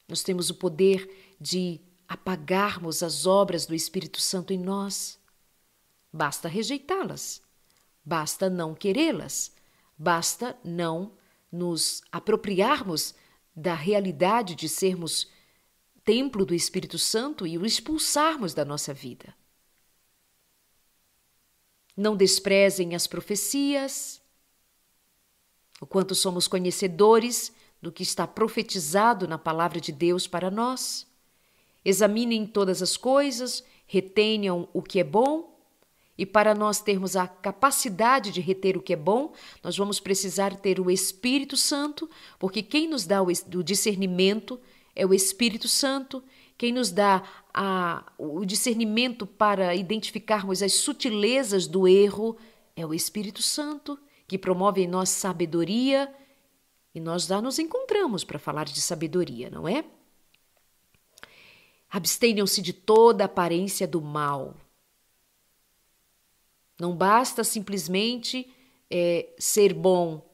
[0.07, 5.19] Nós temos o poder de apagarmos as obras do Espírito Santo em nós.
[6.11, 7.43] Basta rejeitá-las,
[8.03, 9.51] basta não querê-las,
[9.95, 11.13] basta não
[11.51, 13.13] nos apropriarmos
[13.55, 15.29] da realidade de sermos
[16.03, 19.35] templo do Espírito Santo e o expulsarmos da nossa vida.
[21.95, 24.21] Não desprezem as profecias,
[25.81, 31.07] o quanto somos conhecedores do que está profetizado na palavra de Deus para nós.
[31.83, 35.57] Examinem todas as coisas, retenham o que é bom,
[36.17, 39.33] e para nós termos a capacidade de reter o que é bom,
[39.63, 44.59] nós vamos precisar ter o Espírito Santo, porque quem nos dá o discernimento
[44.95, 46.23] é o Espírito Santo
[46.59, 47.23] quem nos dá
[47.53, 52.35] a, o discernimento para identificarmos as sutilezas do erro
[52.75, 53.97] é o Espírito Santo,
[54.27, 56.13] que promove em nós sabedoria,
[56.93, 59.85] e nós já nos encontramos para falar de sabedoria, não é?
[61.89, 64.53] Abstenham-se de toda aparência do mal.
[66.77, 68.53] Não basta simplesmente
[68.89, 70.29] é, ser bom,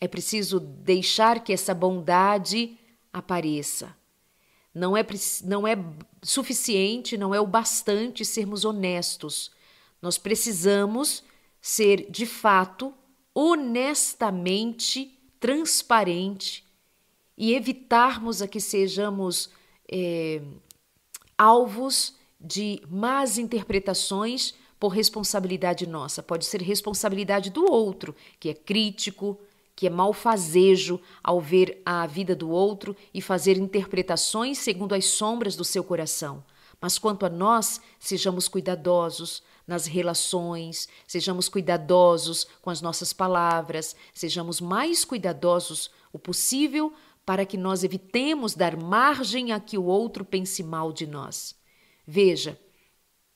[0.00, 2.78] é preciso deixar que essa bondade
[3.18, 3.96] apareça.
[4.74, 5.04] Não é,
[5.44, 5.76] não é
[6.22, 9.50] suficiente, não é o bastante sermos honestos.
[10.02, 11.24] Nós precisamos
[11.60, 12.92] ser, de fato,
[13.34, 16.64] honestamente transparente
[17.36, 19.50] e evitarmos a que sejamos
[19.90, 20.42] é,
[21.38, 26.22] alvos de más interpretações por responsabilidade nossa.
[26.22, 29.40] Pode ser responsabilidade do outro, que é crítico,
[29.76, 35.54] que é malfazejo ao ver a vida do outro e fazer interpretações segundo as sombras
[35.54, 36.42] do seu coração.
[36.80, 44.60] Mas quanto a nós, sejamos cuidadosos nas relações, sejamos cuidadosos com as nossas palavras, sejamos
[44.60, 46.92] mais cuidadosos o possível
[47.24, 51.54] para que nós evitemos dar margem a que o outro pense mal de nós.
[52.06, 52.58] Veja,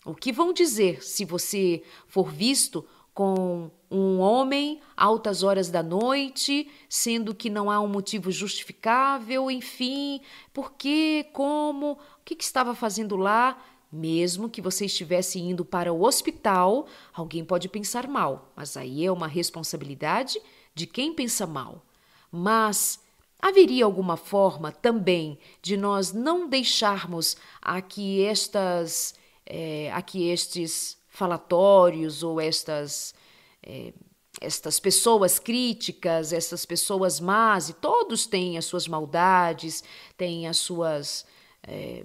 [0.06, 6.70] o que vão dizer se você for visto com um homem altas horas da noite,
[6.88, 10.20] sendo que não há um motivo justificável, enfim,
[10.52, 13.58] por quê, como, o que, que estava fazendo lá?
[13.92, 19.10] Mesmo que você estivesse indo para o hospital, alguém pode pensar mal, mas aí é
[19.10, 20.40] uma responsabilidade
[20.74, 21.84] de quem pensa mal.
[22.30, 23.00] Mas
[23.42, 30.96] haveria alguma forma também de nós não deixarmos a que estas, é, a que estes
[31.08, 33.14] falatórios ou estas.
[33.62, 33.92] É,
[34.40, 39.82] estas pessoas críticas, essas pessoas más, e todos têm as suas maldades,
[40.16, 41.26] têm as suas.
[41.62, 42.04] É,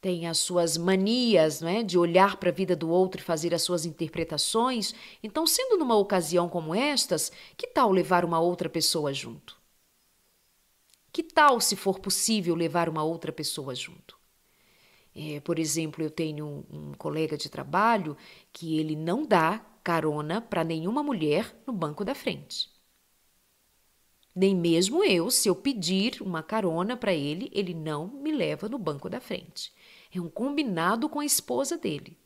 [0.00, 3.62] têm as suas manias né, de olhar para a vida do outro e fazer as
[3.62, 4.94] suas interpretações.
[5.22, 9.56] Então, sendo numa ocasião como estas, que tal levar uma outra pessoa junto?
[11.10, 14.18] Que tal, se for possível, levar uma outra pessoa junto?
[15.16, 18.14] É, por exemplo, eu tenho um, um colega de trabalho
[18.52, 22.72] que ele não dá carona para nenhuma mulher no banco da frente.
[24.34, 28.78] Nem mesmo eu, se eu pedir uma carona para ele, ele não me leva no
[28.78, 29.72] banco da frente.
[30.12, 32.18] É um combinado com a esposa dele.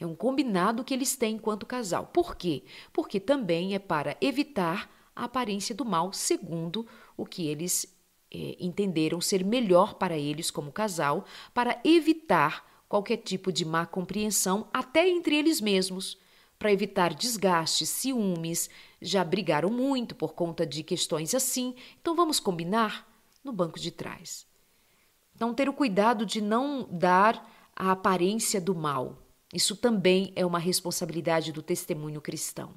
[0.00, 2.06] É um combinado que eles têm enquanto casal.
[2.06, 2.64] Por quê?
[2.92, 6.84] Porque também é para evitar a aparência do mal, segundo
[7.16, 7.86] o que eles
[8.32, 14.68] é, entenderam ser melhor para eles como casal, para evitar qualquer tipo de má compreensão,
[14.72, 16.18] até entre eles mesmos,
[16.62, 18.70] para evitar desgastes, ciúmes.
[19.00, 23.04] Já brigaram muito por conta de questões assim, então vamos combinar
[23.42, 24.46] no banco de trás.
[25.34, 29.18] Então, ter o cuidado de não dar a aparência do mal.
[29.52, 32.72] Isso também é uma responsabilidade do testemunho cristão.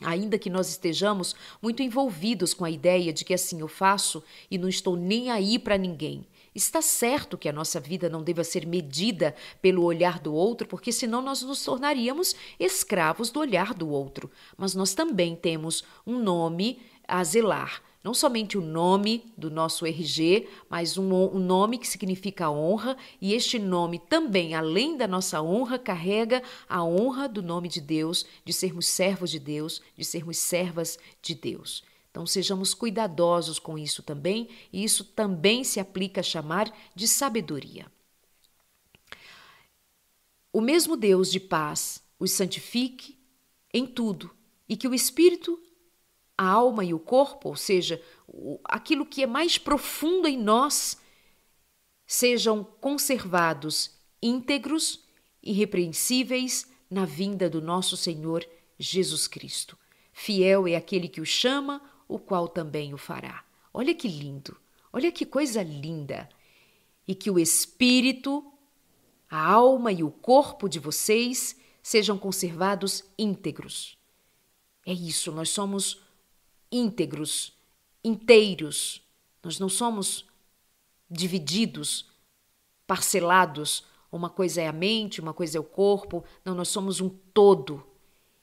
[0.00, 4.58] Ainda que nós estejamos muito envolvidos com a ideia de que assim eu faço e
[4.58, 6.26] não estou nem aí para ninguém,
[6.58, 10.92] está certo que a nossa vida não deva ser medida pelo olhar do outro, porque
[10.92, 14.30] senão nós nos tornaríamos escravos do olhar do outro.
[14.56, 20.48] Mas nós também temos um nome a zelar não somente o nome do nosso RG,
[20.70, 25.78] mas um, um, nome que significa honra, e este nome também, além da nossa honra,
[25.78, 30.98] carrega a honra do nome de Deus, de sermos servos de Deus, de sermos servas
[31.20, 31.82] de Deus.
[32.18, 37.86] Então sejamos cuidadosos com isso também, e isso também se aplica a chamar de sabedoria.
[40.52, 43.16] O mesmo Deus de paz os santifique
[43.72, 44.34] em tudo,
[44.68, 45.62] e que o Espírito
[46.36, 48.02] a alma e o corpo, ou seja,
[48.64, 51.00] aquilo que é mais profundo em nós,
[52.04, 55.04] sejam conservados íntegros,
[55.40, 58.44] irrepreensíveis na vinda do nosso Senhor
[58.76, 59.78] Jesus Cristo.
[60.12, 63.44] Fiel é aquele que o chama, o qual também o fará.
[63.72, 64.56] Olha que lindo,
[64.92, 66.28] olha que coisa linda!
[67.06, 68.44] E que o espírito,
[69.30, 73.96] a alma e o corpo de vocês sejam conservados íntegros.
[74.84, 76.02] É isso, nós somos
[76.70, 77.56] íntegros,
[78.04, 79.02] inteiros.
[79.42, 80.26] Nós não somos
[81.10, 82.10] divididos,
[82.86, 83.84] parcelados.
[84.10, 86.24] Uma coisa é a mente, uma coisa é o corpo.
[86.44, 87.86] Não, nós somos um todo.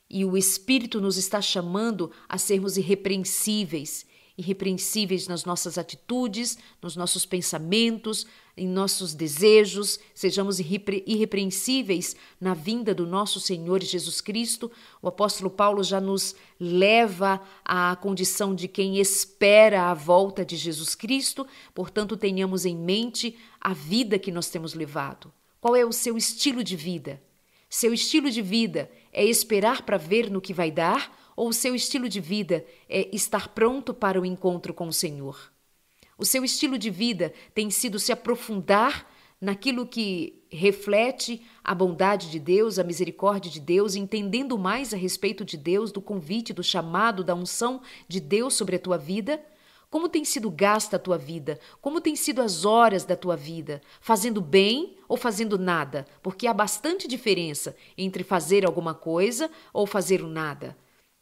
[0.10, 4.06] E o Espírito nos está chamando a sermos irrepreensíveis
[4.38, 12.94] irrepreensíveis nas nossas atitudes, nos nossos pensamentos, em nossos desejos, sejamos irrepre irrepreensíveis na vinda
[12.94, 14.72] do nosso Senhor Jesus Cristo.
[15.02, 20.96] O apóstolo Paulo já nos leva à condição de quem espera a volta de Jesus
[20.96, 25.34] Cristo, portanto, tenhamos em mente a vida que nós temos levado.
[25.60, 27.22] Qual é o seu estilo de vida?
[27.70, 31.74] Seu estilo de vida é esperar para ver no que vai dar ou o seu
[31.74, 35.52] estilo de vida é estar pronto para o encontro com o Senhor?
[36.18, 42.40] O seu estilo de vida tem sido se aprofundar naquilo que reflete a bondade de
[42.40, 47.24] Deus, a misericórdia de Deus, entendendo mais a respeito de Deus, do convite, do chamado,
[47.24, 49.42] da unção de Deus sobre a tua vida?
[49.96, 51.58] Como tem sido gasta a tua vida?
[51.80, 53.82] Como tem sido as horas da tua vida?
[54.02, 56.06] Fazendo bem ou fazendo nada?
[56.22, 60.76] Porque há bastante diferença entre fazer alguma coisa ou fazer nada.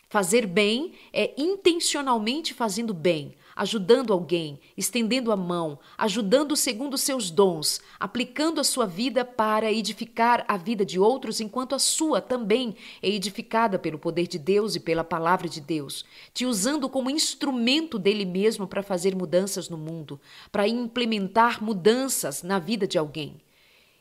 [0.09, 7.81] Fazer bem é intencionalmente fazendo bem, ajudando alguém, estendendo a mão, ajudando segundo seus dons,
[7.99, 13.09] aplicando a sua vida para edificar a vida de outros, enquanto a sua também é
[13.09, 18.25] edificada pelo poder de Deus e pela palavra de Deus, te usando como instrumento dele
[18.25, 20.19] mesmo para fazer mudanças no mundo,
[20.51, 23.35] para implementar mudanças na vida de alguém.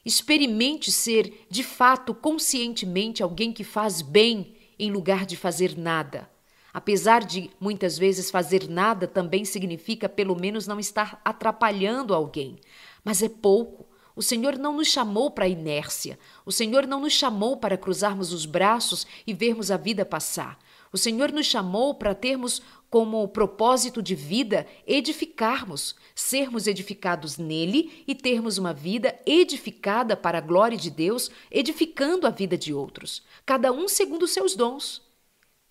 [0.05, 6.32] Experimente ser, de fato, conscientemente alguém que faz bem em lugar de fazer nada.
[6.73, 12.59] Apesar de muitas vezes fazer nada também significa pelo menos não estar atrapalhando alguém,
[13.05, 13.87] mas é pouco.
[14.15, 16.19] O Senhor não nos chamou para a inércia.
[16.45, 20.59] O Senhor não nos chamou para cruzarmos os braços e vermos a vida passar.
[20.93, 28.15] O Senhor nos chamou para termos como propósito de vida edificarmos, sermos edificados nele e
[28.15, 33.73] termos uma vida edificada para a glória de Deus, edificando a vida de outros, cada
[33.73, 35.12] um segundo os seus dons.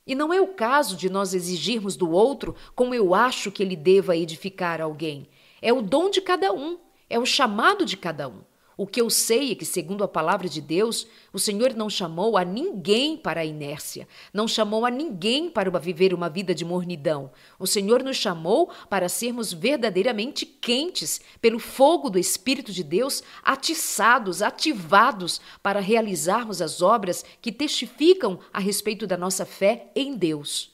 [0.06, 3.76] E não é o caso de nós exigirmos do outro como eu acho que ele
[3.76, 5.28] deva edificar alguém.
[5.62, 6.80] É o dom de cada um,
[7.10, 8.42] é o chamado de cada um.
[8.78, 12.38] O que eu sei é que, segundo a palavra de Deus, o Senhor não chamou
[12.38, 17.32] a ninguém para a inércia, não chamou a ninguém para viver uma vida de mornidão.
[17.60, 24.42] O Senhor nos chamou para sermos verdadeiramente quentes pelo fogo do Espírito de Deus, atiçados,
[24.42, 30.72] ativados para realizarmos as obras que testificam a respeito da nossa fé em Deus.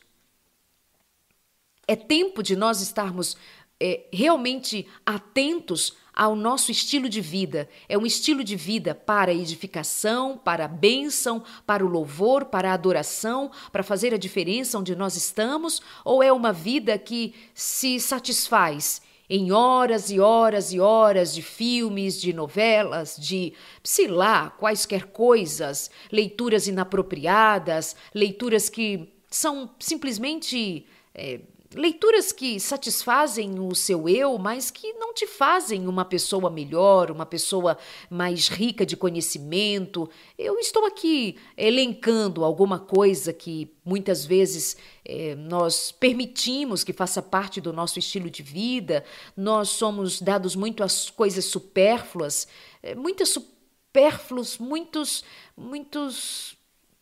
[1.88, 3.38] É tempo de nós estarmos
[3.80, 7.70] é, realmente atentos ao nosso estilo de vida.
[7.88, 12.74] É um estilo de vida para edificação, para a bênção, para o louvor, para a
[12.74, 15.80] adoração, para fazer a diferença onde nós estamos?
[16.04, 19.00] Ou é uma vida que se satisfaz
[19.30, 23.54] em horas e horas e horas de filmes, de novelas, de,
[23.84, 30.88] sei lá, quaisquer coisas, leituras inapropriadas, leituras que são simplesmente.
[31.14, 31.42] É,
[31.76, 37.26] Leituras que satisfazem o seu eu, mas que não te fazem uma pessoa melhor, uma
[37.26, 37.78] pessoa
[38.10, 40.10] mais rica de conhecimento.
[40.38, 47.60] Eu estou aqui elencando alguma coisa que muitas vezes eh, nós permitimos que faça parte
[47.60, 49.04] do nosso estilo de vida,
[49.36, 52.48] nós somos dados muito às coisas supérfluas,
[52.82, 55.22] eh, muitas supérfluos, muitos,
[55.56, 56.56] muitos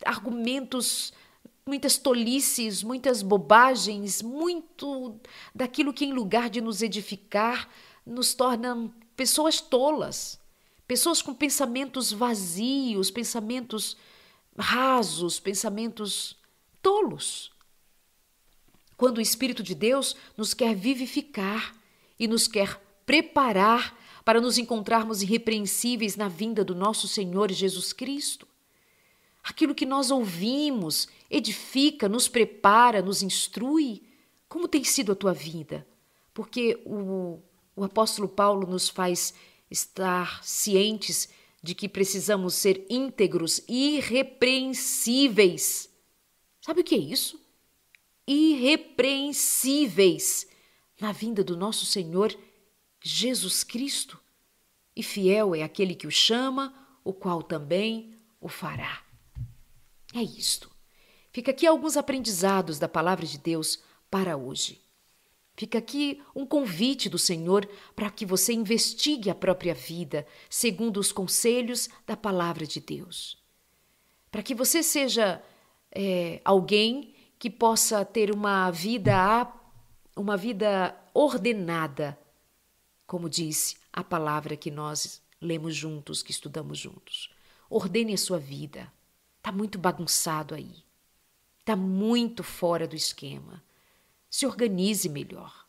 [0.03, 1.13] argumentos
[1.67, 5.19] muitas tolices, muitas bobagens, muito
[5.53, 7.67] daquilo que, em lugar de nos edificar,
[8.05, 10.39] nos torna pessoas tolas,
[10.87, 13.97] pessoas com pensamentos vazios, pensamentos
[14.55, 16.37] rasos, pensamentos
[16.83, 17.51] tolos.
[18.95, 21.75] Quando o Espírito de Deus nos quer vivificar
[22.19, 28.47] e nos quer preparar para nos encontrarmos irrepreensíveis na vinda do nosso Senhor Jesus Cristo.
[29.45, 34.01] Aquilo que nós ouvimos edifica, nos prepara, nos instrui.
[34.49, 35.85] Como tem sido a tua vida?
[36.33, 37.39] Porque o,
[37.75, 39.35] o apóstolo Paulo nos faz
[39.69, 41.29] estar cientes
[41.61, 45.91] de que precisamos ser íntegros, irrepreensíveis.
[46.59, 47.39] Sabe o que é isso?
[48.25, 50.47] Irrepreensíveis
[50.99, 52.35] na vinda do nosso Senhor
[52.99, 54.19] Jesus Cristo.
[54.95, 56.73] E fiel é aquele que o chama,
[57.03, 59.04] o qual também o fará.
[60.15, 60.71] É isto.
[61.33, 64.81] Fica aqui alguns aprendizados da palavra de Deus para hoje.
[65.57, 71.11] Fica aqui um convite do Senhor para que você investigue a própria vida segundo os
[71.11, 73.37] conselhos da palavra de Deus.
[74.31, 75.43] Para que você seja
[75.91, 79.51] é, alguém que possa ter uma vida
[80.15, 82.17] uma vida ordenada,
[83.05, 87.29] como disse a palavra que nós lemos juntos, que estudamos juntos.
[87.69, 88.94] Ordene a sua vida.
[89.45, 90.73] Está muito bagunçado aí.
[91.59, 93.63] Está muito fora do esquema.
[94.27, 95.67] Se organize melhor.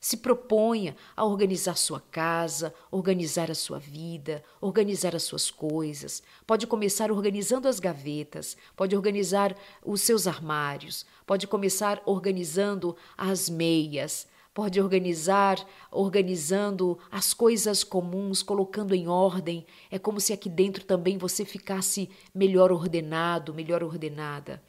[0.00, 6.22] Se proponha a organizar sua casa, organizar a sua vida, organizar as suas coisas.
[6.46, 14.26] Pode começar organizando as gavetas, pode organizar os seus armários, pode começar organizando as meias,
[14.54, 15.58] pode organizar,
[15.90, 19.66] organizando as coisas comuns, colocando em ordem.
[19.90, 24.62] É como se aqui dentro também você ficasse melhor ordenado, melhor ordenada.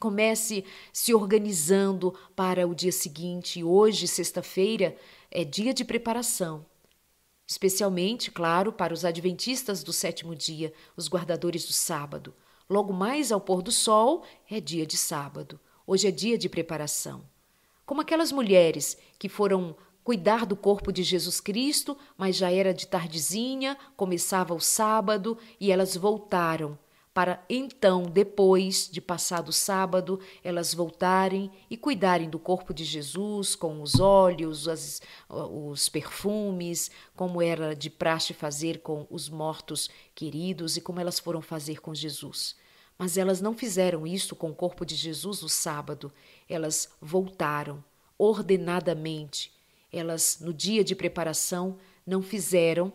[0.00, 3.62] Comece se organizando para o dia seguinte.
[3.62, 4.96] Hoje, sexta-feira,
[5.30, 6.66] é dia de preparação.
[7.46, 12.34] Especialmente, claro, para os adventistas do sétimo dia, os guardadores do sábado.
[12.68, 15.58] Logo mais ao pôr do sol é dia de sábado.
[15.86, 17.24] Hoje é dia de preparação
[17.88, 19.74] como aquelas mulheres que foram
[20.04, 25.72] cuidar do corpo de Jesus Cristo, mas já era de tardezinha, começava o sábado e
[25.72, 26.78] elas voltaram
[27.14, 33.56] para então, depois de passado o sábado, elas voltarem e cuidarem do corpo de Jesus
[33.56, 40.76] com os óleos, as, os perfumes, como era de praxe fazer com os mortos queridos
[40.76, 42.54] e como elas foram fazer com Jesus.
[42.98, 46.12] Mas elas não fizeram isso com o corpo de Jesus no sábado,
[46.48, 47.82] elas voltaram
[48.18, 49.52] ordenadamente.
[49.92, 52.92] Elas, no dia de preparação, não fizeram,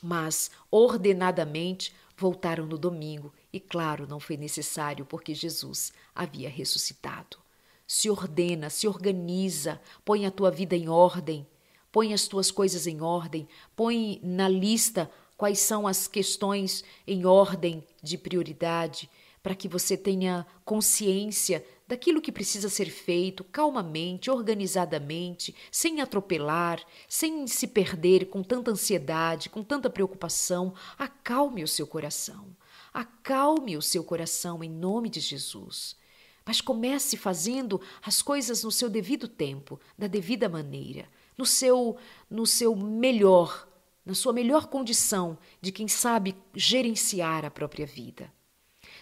[0.00, 3.32] mas ordenadamente voltaram no domingo.
[3.52, 7.38] E claro, não foi necessário, porque Jesus havia ressuscitado.
[7.86, 11.44] Se ordena, se organiza, põe a tua vida em ordem,
[11.90, 15.10] põe as tuas coisas em ordem, põe na lista
[15.40, 19.08] quais são as questões em ordem de prioridade,
[19.42, 26.78] para que você tenha consciência daquilo que precisa ser feito calmamente, organizadamente, sem atropelar,
[27.08, 30.74] sem se perder com tanta ansiedade, com tanta preocupação.
[30.98, 32.54] Acalme o seu coração.
[32.92, 35.96] Acalme o seu coração em nome de Jesus.
[36.44, 41.96] Mas comece fazendo as coisas no seu devido tempo, da devida maneira, no seu
[42.28, 43.69] no seu melhor,
[44.04, 48.32] na sua melhor condição de quem sabe gerenciar a própria vida.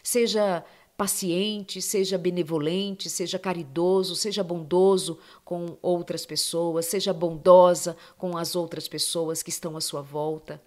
[0.02, 0.64] Seja
[0.96, 8.88] paciente, seja benevolente, seja caridoso, seja bondoso com outras pessoas, seja bondosa com as outras
[8.88, 10.60] pessoas que estão à sua volta.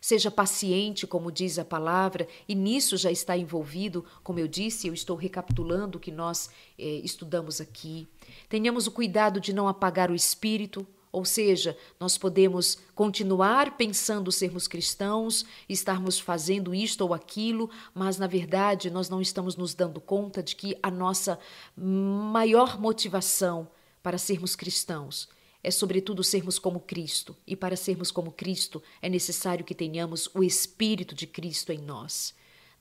[0.00, 4.94] Seja paciente, como diz a palavra, e nisso já está envolvido, como eu disse, eu
[4.94, 8.06] estou recapitulando o que nós eh, estudamos aqui.
[8.48, 14.66] Tenhamos o cuidado de não apagar o espírito, ou seja, nós podemos continuar pensando sermos
[14.66, 20.42] cristãos, estarmos fazendo isto ou aquilo, mas na verdade nós não estamos nos dando conta
[20.42, 21.38] de que a nossa
[21.76, 23.70] maior motivação
[24.02, 25.28] para sermos cristãos
[25.62, 27.34] é, sobretudo, sermos como Cristo.
[27.46, 32.34] E para sermos como Cristo, é necessário que tenhamos o Espírito de Cristo em nós.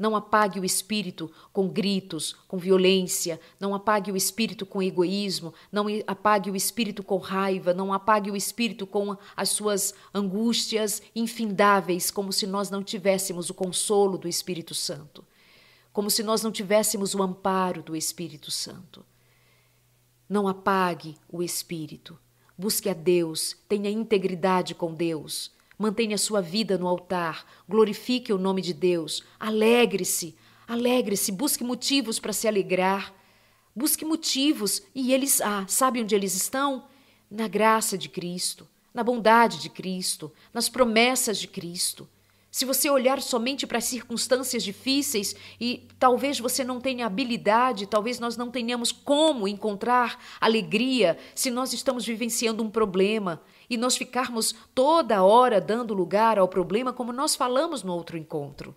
[0.04, 5.86] Não apague o espírito com gritos, com violência, não apague o espírito com egoísmo, não
[6.06, 12.34] apague o espírito com raiva, não apague o espírito com as suas angústias infindáveis, como
[12.34, 15.24] se nós não tivéssemos o consolo do Espírito Santo,
[15.94, 19.06] como se nós não tivéssemos o amparo do Espírito Santo.
[20.28, 22.20] Não apague o espírito.
[22.58, 25.50] Busque a Deus, tenha integridade com Deus.
[25.84, 30.34] Mantenha sua vida no altar, glorifique o nome de Deus, alegre-se,
[30.66, 33.14] alegre-se, busque motivos para se alegrar.
[33.76, 36.86] Busque motivos e eles, ah, sabe onde eles estão?
[37.30, 42.08] Na graça de Cristo, na bondade de Cristo, nas promessas de Cristo.
[42.50, 48.22] Se você olhar somente para as circunstâncias difíceis e talvez você não tenha habilidade, talvez
[48.22, 53.42] nós não tenhamos como encontrar alegria se nós estamos vivenciando um problema
[53.74, 58.76] e nós ficarmos toda hora dando lugar ao problema, como nós falamos no outro encontro.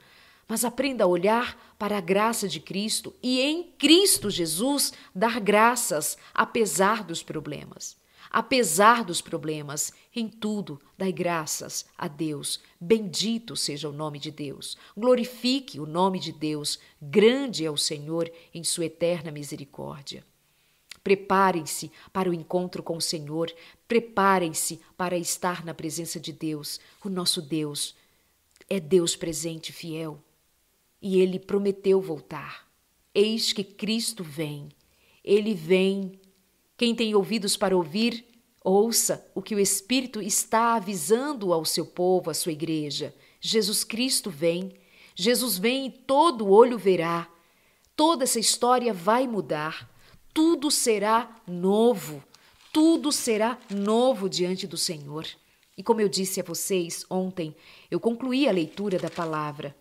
[0.49, 6.17] Mas aprenda a olhar para a graça de Cristo e em Cristo Jesus dar graças
[6.33, 7.97] apesar dos problemas.
[8.31, 12.61] Apesar dos problemas, em tudo, dai graças a Deus.
[12.81, 14.79] Bendito seja o nome de Deus.
[14.97, 16.79] Glorifique o nome de Deus.
[17.01, 20.25] Grande é o Senhor em sua eterna misericórdia.
[21.07, 23.55] Preparem-se para o encontro com o Senhor.
[23.87, 26.81] Preparem-se para estar na presença de Deus.
[27.05, 27.95] O nosso Deus
[28.69, 30.21] é Deus presente fiel.
[31.01, 32.67] E ele prometeu voltar.
[33.15, 34.69] Eis que Cristo vem.
[35.23, 36.19] Ele vem
[36.77, 38.27] quem tem ouvidos para ouvir,
[38.65, 43.15] ouça o que o Espírito está avisando ao seu povo, à sua igreja.
[43.41, 44.73] Jesus Cristo vem.
[45.15, 47.31] Jesus vem e todo olho verá.
[47.95, 49.95] Toda essa história vai mudar.
[50.37, 52.23] Tudo será novo.
[52.71, 55.27] Tudo será novo diante do Senhor.
[55.79, 57.57] E como eu disse a vocês ontem,
[57.91, 59.75] eu concluí a leitura da palavra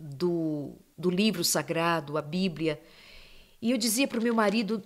[0.00, 2.82] do, do livro sagrado, a Bíblia,
[3.62, 4.82] e eu dizia para o meu marido: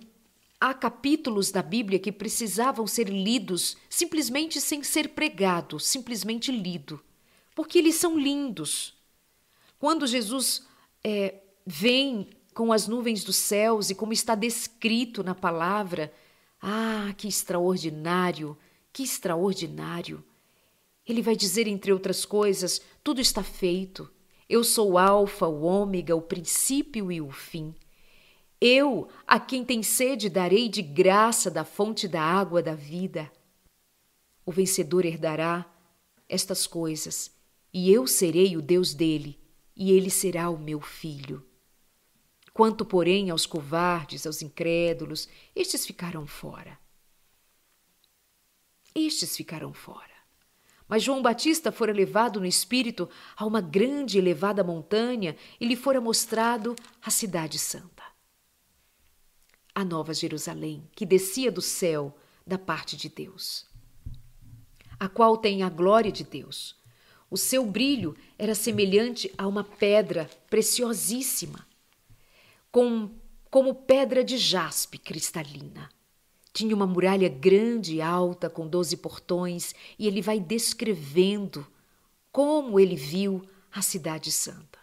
[0.59, 7.03] Há capítulos da Bíblia que precisavam ser lidos simplesmente sem ser pregado, simplesmente lido,
[7.55, 8.93] porque eles são lindos.
[9.79, 10.67] Quando Jesus
[11.03, 12.29] é, vem
[12.61, 16.13] com as nuvens dos céus e como está descrito na palavra,
[16.61, 18.55] ah, que extraordinário,
[18.93, 20.23] que extraordinário!
[21.03, 24.07] Ele vai dizer, entre outras coisas, tudo está feito.
[24.47, 27.73] Eu sou o Alfa, o Ômega, o princípio e o fim.
[28.61, 33.31] Eu, a quem tem sede, darei de graça da fonte da água da vida.
[34.45, 35.65] O vencedor herdará
[36.29, 37.31] estas coisas,
[37.73, 39.39] e eu serei o Deus dele,
[39.75, 41.43] e ele será o meu filho.
[42.53, 46.77] Quanto, porém, aos covardes, aos incrédulos, estes ficarão fora.
[48.93, 50.11] Estes ficarão fora.
[50.87, 55.75] Mas João Batista fora levado no espírito a uma grande e elevada montanha e lhe
[55.75, 58.11] fora mostrado a cidade santa
[59.73, 63.65] a Nova Jerusalém, que descia do céu da parte de Deus,
[64.99, 66.75] a qual tem a glória de Deus.
[67.29, 71.65] O seu brilho era semelhante a uma pedra preciosíssima,
[72.71, 73.11] com,
[73.49, 75.89] como pedra de jaspe cristalina.
[76.53, 81.65] Tinha uma muralha grande e alta, com doze portões, e ele vai descrevendo
[82.31, 83.41] como ele viu
[83.71, 84.79] a Cidade Santa.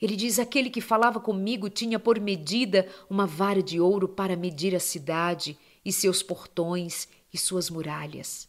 [0.00, 4.74] Ele diz: Aquele que falava comigo tinha por medida uma vara de ouro para medir
[4.74, 8.48] a cidade e seus portões e suas muralhas.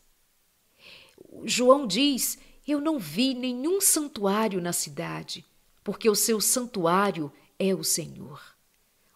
[1.45, 5.45] João diz: Eu não vi nenhum santuário na cidade,
[5.84, 7.32] porque o seu santuário
[7.64, 8.41] é o Senhor,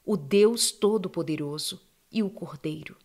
[0.05, 1.81] o Deus Todo-Poderoso
[2.11, 2.95] e o Cordeiro.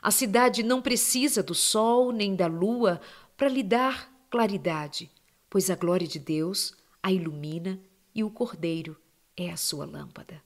[0.00, 3.00] A cidade não precisa do sol nem da lua
[3.36, 5.10] para lhe dar claridade,
[5.50, 6.72] pois a glória de Deus
[7.02, 7.80] a ilumina
[8.14, 8.96] e o cordeiro
[9.36, 10.42] é a sua lâmpada.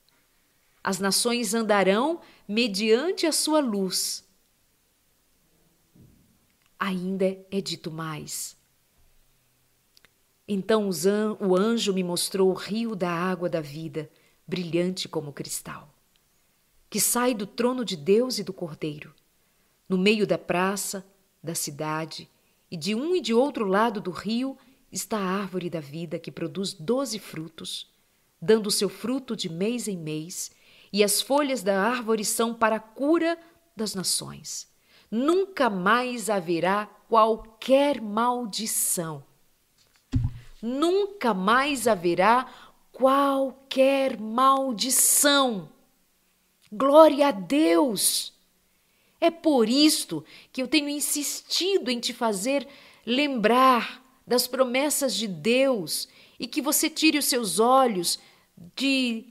[0.83, 4.25] As nações andarão mediante a sua luz.
[6.79, 8.57] ainda é dito mais.
[10.49, 10.91] Então
[11.39, 14.11] o anjo me mostrou o rio da água da vida,
[14.53, 15.89] brilhante como cristal,
[16.91, 19.15] que sai do trono de Deus e do Cordeiro.
[19.89, 21.07] No meio da praça,
[21.43, 22.29] da cidade,
[22.71, 24.59] e de um e de outro lado do rio
[24.93, 27.91] está a árvore da vida que produz doze frutos,
[28.39, 30.51] dando seu fruto de mês em mês,
[30.93, 33.39] e as folhas da árvore são para a cura
[33.75, 34.69] das nações.
[35.11, 39.25] Nunca mais haverá qualquer maldição.
[40.61, 42.47] Nunca mais haverá
[42.93, 45.69] qualquer maldição.
[46.71, 48.33] Glória a Deus!
[49.21, 52.67] É por isto que eu tenho insistido em te fazer
[53.07, 58.19] lembrar das promessas de Deus e que você tire os seus olhos
[58.77, 59.25] de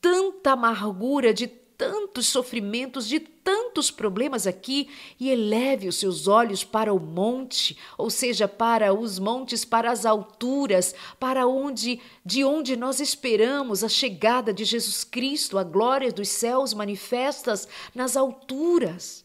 [0.00, 1.46] tanta amargura, de
[1.80, 8.10] tantos sofrimentos, de tantos problemas aqui e eleve os seus olhos para o monte, ou
[8.10, 14.52] seja, para os montes, para as alturas, para onde de onde nós esperamos a chegada
[14.52, 19.24] de Jesus Cristo, a glória dos céus manifestas nas alturas.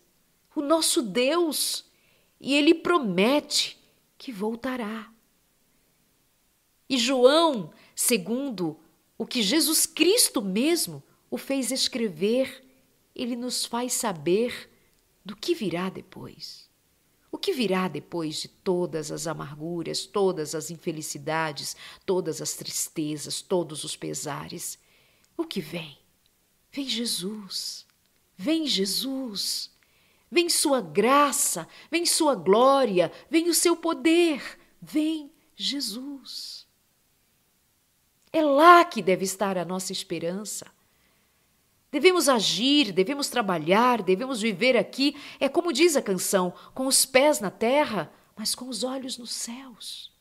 [0.56, 1.84] O nosso Deus,
[2.40, 3.78] e ele promete
[4.18, 5.12] que voltará.
[6.90, 8.80] E João, segundo
[9.18, 11.04] o que Jesus Cristo mesmo
[11.36, 12.66] o fez escrever,
[13.14, 14.72] ele nos faz saber
[15.24, 16.70] do que virá depois.
[17.30, 21.76] O que virá depois de todas as amarguras, todas as infelicidades,
[22.06, 24.80] todas as tristezas, todos os pesares?
[25.36, 26.00] O que vem?
[26.72, 27.86] Vem Jesus.
[28.38, 29.70] Vem Jesus.
[30.32, 34.42] Vem Sua graça, vem Sua glória, vem o seu poder.
[34.82, 36.66] Vem Jesus.
[38.32, 40.74] É lá que deve estar a nossa esperança.
[41.92, 47.40] Devemos agir, devemos trabalhar, devemos viver aqui, é como diz a canção, com os pés
[47.40, 50.12] na terra, mas com os olhos nos céus.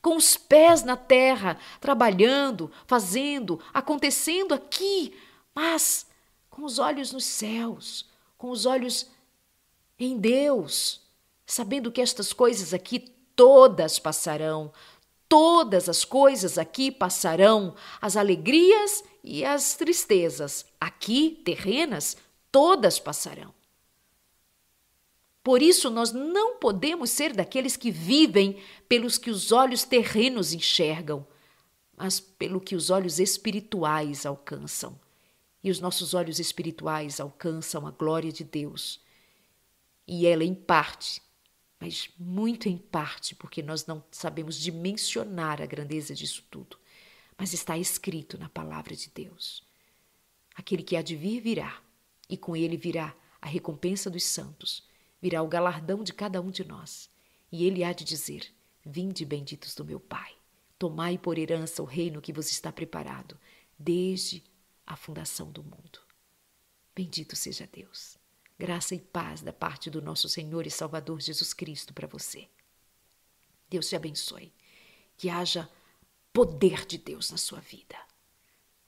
[0.00, 5.14] Com os pés na terra, trabalhando, fazendo, acontecendo aqui,
[5.54, 6.06] mas
[6.48, 9.10] com os olhos nos céus, com os olhos
[9.98, 11.02] em Deus,
[11.44, 13.00] sabendo que estas coisas aqui
[13.34, 14.72] todas passarão,
[15.28, 22.16] todas as coisas aqui passarão, as alegrias e as tristezas, aqui terrenas,
[22.50, 23.54] todas passarão.
[25.42, 31.24] Por isso, nós não podemos ser daqueles que vivem pelos que os olhos terrenos enxergam,
[31.96, 34.98] mas pelo que os olhos espirituais alcançam.
[35.62, 39.00] E os nossos olhos espirituais alcançam a glória de Deus.
[40.06, 41.22] E ela, em parte,
[41.78, 46.78] mas muito em parte, porque nós não sabemos dimensionar a grandeza disso tudo
[47.38, 49.62] mas está escrito na palavra de Deus.
[50.54, 51.82] Aquele que há de vir virá,
[52.28, 54.88] e com ele virá a recompensa dos santos,
[55.20, 57.10] virá o galardão de cada um de nós.
[57.52, 58.52] E ele há de dizer:
[58.84, 60.34] Vinde, benditos do meu Pai,
[60.78, 63.38] tomai por herança o reino que vos está preparado
[63.78, 64.42] desde
[64.86, 66.00] a fundação do mundo.
[66.94, 68.15] Bendito seja Deus.
[68.58, 72.48] Graça e paz da parte do nosso Senhor e Salvador Jesus Cristo para você.
[73.68, 74.52] Deus te abençoe.
[75.16, 75.70] Que haja
[76.32, 77.96] poder de Deus na sua vida.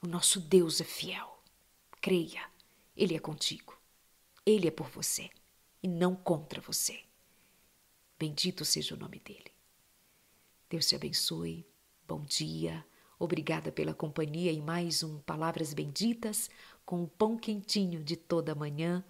[0.01, 1.43] O nosso Deus é fiel.
[2.01, 2.49] Creia,
[2.95, 3.77] Ele é contigo.
[4.45, 5.29] Ele é por você
[5.83, 6.99] e não contra você.
[8.17, 9.51] Bendito seja o nome dele.
[10.67, 11.67] Deus te abençoe.
[12.07, 12.83] Bom dia.
[13.19, 16.49] Obrigada pela companhia em mais um Palavras Benditas
[16.85, 19.05] com um pão quentinho de toda manhã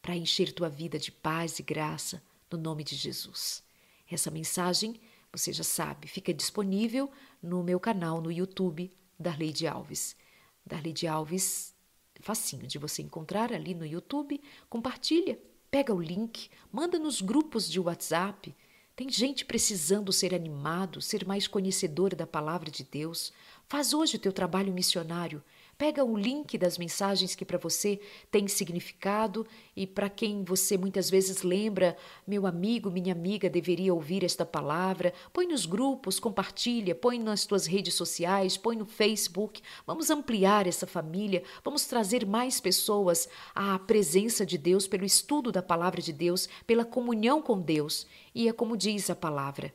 [0.00, 3.62] para encher tua vida de paz e graça no nome de Jesus.
[4.10, 4.98] Essa mensagem
[5.32, 7.10] você já sabe, fica disponível
[7.42, 10.16] no meu canal no YouTube, Darleide Alves.
[10.64, 11.74] Darleide Alves,
[12.20, 14.40] facinho de você encontrar ali no YouTube.
[14.68, 15.38] Compartilha,
[15.70, 18.54] pega o link, manda nos grupos de WhatsApp.
[18.96, 23.32] Tem gente precisando ser animado, ser mais conhecedor da palavra de Deus.
[23.68, 25.42] Faz hoje o teu trabalho missionário.
[25.78, 28.00] Pega o link das mensagens que para você
[28.32, 34.24] tem significado e para quem você muitas vezes lembra, meu amigo, minha amiga deveria ouvir
[34.24, 35.14] esta palavra.
[35.32, 39.62] Põe nos grupos, compartilha, põe nas tuas redes sociais, põe no Facebook.
[39.86, 45.62] Vamos ampliar essa família, vamos trazer mais pessoas à presença de Deus pelo estudo da
[45.62, 48.04] palavra de Deus, pela comunhão com Deus.
[48.34, 49.72] E é como diz a palavra: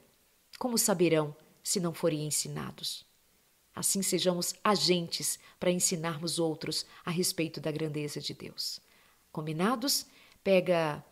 [0.60, 1.34] como saberão
[1.64, 3.13] se não forem ensinados?
[3.76, 8.80] Assim sejamos agentes para ensinarmos outros a respeito da grandeza de Deus.
[9.32, 10.06] Combinados?
[10.44, 11.04] Pega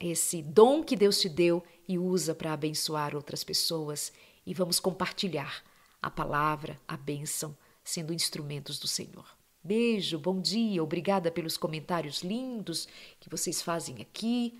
[0.00, 4.12] esse dom que Deus te deu e usa para abençoar outras pessoas
[4.46, 5.62] e vamos compartilhar
[6.00, 9.26] a palavra, a bênção, sendo instrumentos do Senhor.
[9.62, 12.86] Beijo, bom dia, obrigada pelos comentários lindos
[13.18, 14.58] que vocês fazem aqui.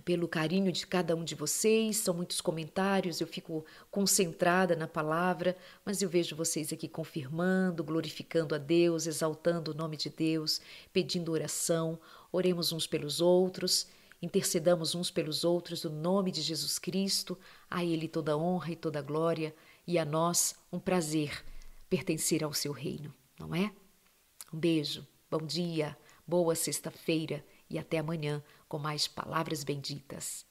[0.00, 1.98] Pelo carinho de cada um de vocês.
[1.98, 8.54] São muitos comentários, eu fico concentrada na palavra, mas eu vejo vocês aqui confirmando, glorificando
[8.54, 10.60] a Deus, exaltando o nome de Deus,
[10.92, 11.98] pedindo oração.
[12.30, 13.86] Oremos uns pelos outros,
[14.20, 17.38] intercedamos uns pelos outros no nome de Jesus Cristo.
[17.70, 19.54] A Ele toda honra e toda glória,
[19.86, 21.44] e a nós um prazer
[21.90, 23.70] pertencer ao seu reino, não é?
[24.52, 30.46] Um beijo, bom dia, boa sexta-feira e até amanhã com mais palavras benditas.